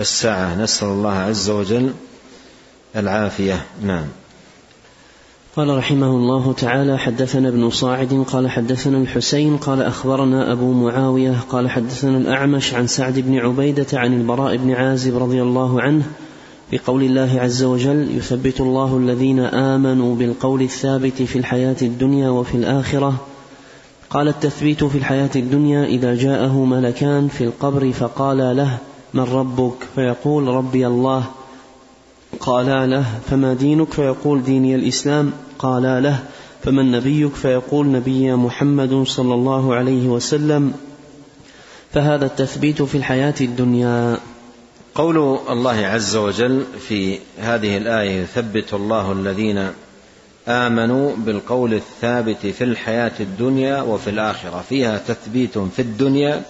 الساعة. 0.00 0.62
نسأل 0.62 0.88
الله 0.88 1.12
عز 1.12 1.50
وجل 1.50 1.92
العافية. 2.96 3.62
نعم. 3.82 4.06
قال 5.56 5.76
رحمه 5.78 6.06
الله 6.06 6.52
تعالى 6.52 6.98
حدثنا 6.98 7.48
ابن 7.48 7.70
صاعد 7.70 8.24
قال 8.32 8.50
حدثنا 8.50 8.98
الحسين 8.98 9.56
قال 9.56 9.82
أخبرنا 9.82 10.52
أبو 10.52 10.72
معاوية 10.72 11.36
قال 11.48 11.70
حدثنا 11.70 12.18
الأعمش 12.18 12.74
عن 12.74 12.86
سعد 12.86 13.18
بن 13.18 13.38
عبيدة 13.38 13.86
عن 13.92 14.20
البراء 14.20 14.56
بن 14.56 14.70
عازب 14.70 15.22
رضي 15.22 15.42
الله 15.42 15.80
عنه 15.80 16.02
بقول 16.72 17.02
الله 17.02 17.40
عز 17.40 17.62
وجل 17.62 18.16
يثبت 18.16 18.60
الله 18.60 18.96
الذين 18.96 19.40
آمنوا 19.40 20.16
بالقول 20.16 20.62
الثابت 20.62 21.22
في 21.22 21.38
الحياة 21.38 21.76
الدنيا 21.82 22.30
وفي 22.30 22.54
الآخرة. 22.54 23.14
قال 24.10 24.28
التثبيت 24.28 24.84
في 24.84 24.98
الحياة 24.98 25.30
الدنيا 25.36 25.84
إذا 25.84 26.14
جاءه 26.14 26.64
ملكان 26.64 27.28
في 27.28 27.44
القبر 27.44 27.92
فقالا 27.92 28.54
له 28.54 28.78
من 29.14 29.22
ربك؟ 29.22 29.74
فيقول 29.94 30.48
ربي 30.48 30.86
الله. 30.86 31.24
قالا 32.40 32.86
له. 32.86 33.04
فما 33.30 33.54
دينك؟ 33.54 33.92
فيقول 33.92 34.42
ديني 34.42 34.74
الإسلام. 34.74 35.32
قالا 35.58 36.00
له. 36.00 36.18
فمن 36.62 36.90
نبيك 36.90 37.34
فيقول 37.34 37.92
نبي 37.92 38.34
محمد 38.34 39.02
صلى 39.06 39.34
الله 39.34 39.74
عليه 39.74 40.08
وسلم. 40.08 40.72
فهذا 41.92 42.26
التثبيت 42.26 42.82
في 42.82 42.94
الحياة 42.94 43.34
الدنيا. 43.40 44.18
قول 45.00 45.40
الله 45.48 45.86
عز 45.86 46.16
وجل 46.16 46.64
في 46.88 47.18
هذه 47.38 47.76
الآية 47.76 48.22
يثبت 48.22 48.74
الله 48.74 49.12
الذين 49.12 49.72
آمنوا 50.48 51.16
بالقول 51.16 51.74
الثابت 51.74 52.46
في 52.46 52.64
الحياة 52.64 53.12
الدنيا 53.20 53.82
وفي 53.82 54.10
الآخرة. 54.10 54.64
فيها 54.68 54.98
تثبيت 54.98 55.58
في 55.58 55.82
الدنيا 55.82 56.42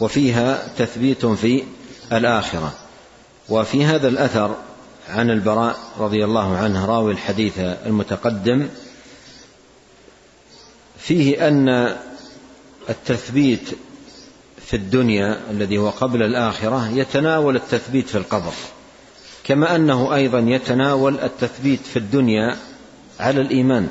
وفيها 0.00 0.68
تثبيت 0.78 1.26
في 1.26 1.64
الآخرة. 2.12 2.72
وفي 3.48 3.84
هذا 3.84 4.08
الأثر 4.08 4.56
عن 5.08 5.30
البراء 5.30 5.76
رضي 5.98 6.24
الله 6.24 6.56
عنه 6.56 6.86
راوي 6.86 7.12
الحديث 7.12 7.58
المتقدم 7.58 8.68
فيه 10.98 11.48
أن 11.48 11.96
التثبيت 12.90 13.70
في 14.66 14.76
الدنيا 14.76 15.40
الذي 15.50 15.78
هو 15.78 15.90
قبل 15.90 16.22
الآخرة 16.22 16.88
يتناول 16.88 17.56
التثبيت 17.56 18.08
في 18.08 18.18
القبر 18.18 18.52
كما 19.46 19.76
أنه 19.76 20.14
أيضا 20.14 20.38
يتناول 20.38 21.20
التثبيت 21.20 21.80
في 21.86 21.98
الدنيا 21.98 22.56
على 23.20 23.40
الإيمان. 23.40 23.88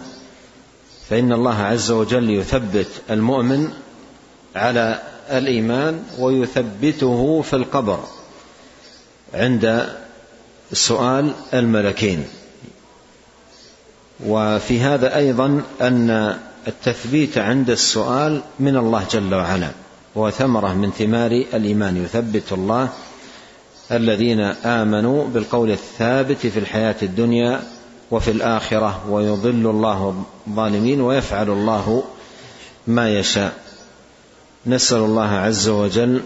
فإن 1.09 1.33
الله 1.33 1.61
عز 1.61 1.91
وجل 1.91 2.29
يثبت 2.29 2.87
المؤمن 3.09 3.69
على 4.55 5.01
الإيمان 5.31 6.03
ويثبته 6.19 7.41
في 7.41 7.55
القبر. 7.55 7.99
عند 9.33 9.95
سؤال 10.73 11.33
الملكين. 11.53 12.27
وفي 14.25 14.79
هذا 14.79 15.15
أيضا 15.15 15.61
أن 15.81 16.37
التثبيت 16.67 17.37
عند 17.37 17.69
السؤال 17.69 18.41
من 18.59 18.77
الله 18.77 19.05
جل 19.11 19.35
وعلا. 19.35 19.71
هو 20.17 20.29
ثمره 20.29 20.73
من 20.73 20.91
ثمار 20.91 21.31
الإيمان. 21.31 21.97
يثبت 21.97 22.51
الله 22.51 22.89
الذين 23.91 24.39
آمنوا 24.65 25.25
بالقول 25.27 25.71
الثابت 25.71 26.47
في 26.47 26.59
الحياة 26.59 26.95
الدنيا 27.01 27.63
وفي 28.11 28.31
الآخرة 28.31 29.09
ويضل 29.09 29.69
الله 29.69 30.25
الظالمين 30.47 31.01
ويفعل 31.01 31.49
الله 31.49 32.03
ما 32.87 33.19
يشاء. 33.19 33.53
نسأل 34.67 34.97
الله 34.97 35.29
عز 35.29 35.67
وجل 35.67 36.21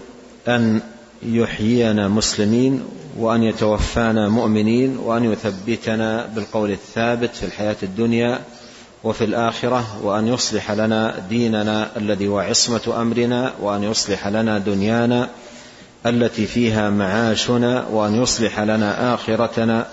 أن 0.48 0.80
يحيينا 1.22 2.08
مسلمين 2.08 2.82
وأن 3.18 3.42
يتوفانا 3.42 4.28
مؤمنين 4.28 4.96
وأن 4.96 5.24
يثبتنا 5.24 6.26
بالقول 6.26 6.70
الثابت 6.70 7.30
في 7.34 7.46
الحياة 7.46 7.76
الدنيا 7.82 8.40
وفي 9.04 9.24
الآخرة 9.24 9.84
وأن 10.02 10.28
يصلح 10.28 10.70
لنا 10.70 11.14
ديننا 11.28 11.88
الذي 11.96 12.28
هو 12.28 12.38
عصمة 12.38 13.02
أمرنا 13.02 13.52
وأن 13.60 13.82
يصلح 13.82 14.28
لنا 14.28 14.58
دنيانا 14.58 15.28
التي 16.06 16.46
فيها 16.46 16.90
معاشنا 16.90 17.86
وأن 17.92 18.22
يصلح 18.22 18.60
لنا 18.60 19.14
آخرتنا 19.14 19.86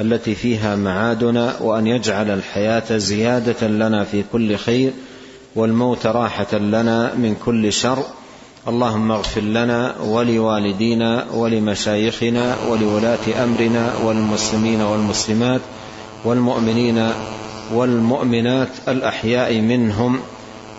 التي 0.00 0.34
فيها 0.34 0.76
معادنا 0.76 1.56
وأن 1.60 1.86
يجعل 1.86 2.30
الحياة 2.30 2.96
زيادة 2.96 3.68
لنا 3.68 4.04
في 4.04 4.24
كل 4.32 4.56
خير 4.56 4.92
والموت 5.56 6.06
راحة 6.06 6.58
لنا 6.58 7.14
من 7.14 7.36
كل 7.44 7.72
شر. 7.72 8.04
اللهم 8.68 9.12
اغفر 9.12 9.40
لنا 9.40 9.94
ولوالدينا 10.00 11.26
ولمشايخنا 11.34 12.56
ولولاة 12.68 13.44
أمرنا 13.44 13.96
والمسلمين 14.04 14.80
والمسلمات 14.80 15.60
والمؤمنين 16.24 17.12
والمؤمنات 17.72 18.68
الأحياء 18.88 19.60
منهم 19.60 20.20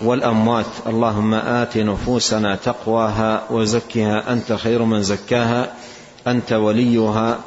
والأموات. 0.03 0.65
اللهم 0.87 1.33
آت 1.33 1.77
نفوسنا 1.77 2.55
تقواها 2.55 3.43
وزكها. 3.49 4.33
أنت 4.33 4.53
خير 4.53 4.83
من 4.83 5.03
زكاها. 5.03 5.73
أنت 6.27 6.53
وليها 6.53 7.39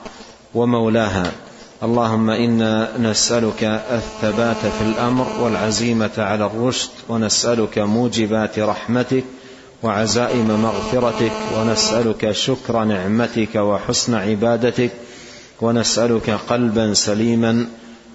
ومولاها. 0.55 1.32
اللهم 1.82 2.30
إنا 2.30 2.99
نسألك 2.99 3.64
الثبات 3.92 4.57
في 4.57 4.82
الأمر 4.82 5.26
والعزيمة 5.40 6.11
على 6.18 6.47
الرشد 6.47 6.90
ونسألك 7.09 7.78
موجبات 7.78 8.59
رحمتك 8.59 9.24
وعزائم 9.82 10.62
مغفرتك 10.62 11.32
ونسألك 11.57 12.32
شكر 12.32 12.84
نعمتك 12.84 13.55
وحسن 13.55 14.14
عبادتك 14.14 14.90
ونسألك 15.61 16.30
قلبا 16.30 16.95
سليما 16.95 17.66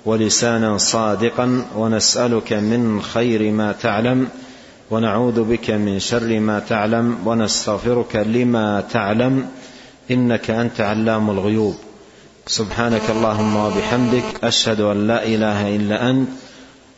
ولسانا 0.06 0.78
صادقا 0.78 1.66
ونسألك 1.76 2.54
من 2.54 3.02
خير 3.02 3.52
ما 3.52 3.72
تعلم 3.72 4.28
ونعوذ 4.91 5.43
بك 5.43 5.72
من 5.72 6.00
شر 6.00 6.39
ما 6.39 6.60
تعلم 6.60 7.18
ونستغفرك 7.26 8.16
لما 8.16 8.82
تعلم 8.82 9.45
إنك 10.12 10.50
أنت 10.50 10.82
علام 10.82 11.30
الغيوب. 11.30 11.76
سبحانك 12.47 13.10
اللهم 13.10 13.56
وبحمدك 13.56 14.43
أشهد 14.43 14.82
أن 14.82 15.08
لا 15.08 15.26
إله 15.26 15.76
إلا 15.76 16.10
أنت 16.10 16.30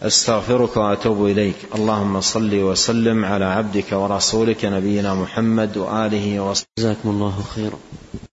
أستغفرك 0.03 0.77
وأتوب 0.77 1.25
إليك. 1.25 1.55
اللهم 1.75 2.21
صل 2.21 2.53
وسلم 2.53 3.25
على 3.25 3.45
عبدك 3.45 3.91
ورسولك 3.91 4.65
نبينا 4.65 5.15
محمد 5.15 5.77
وآله 5.77 6.39
وصحبه. 6.39 6.67
جزاكم 6.79 7.09
الله 7.09 7.43
خيرا. 7.55 7.79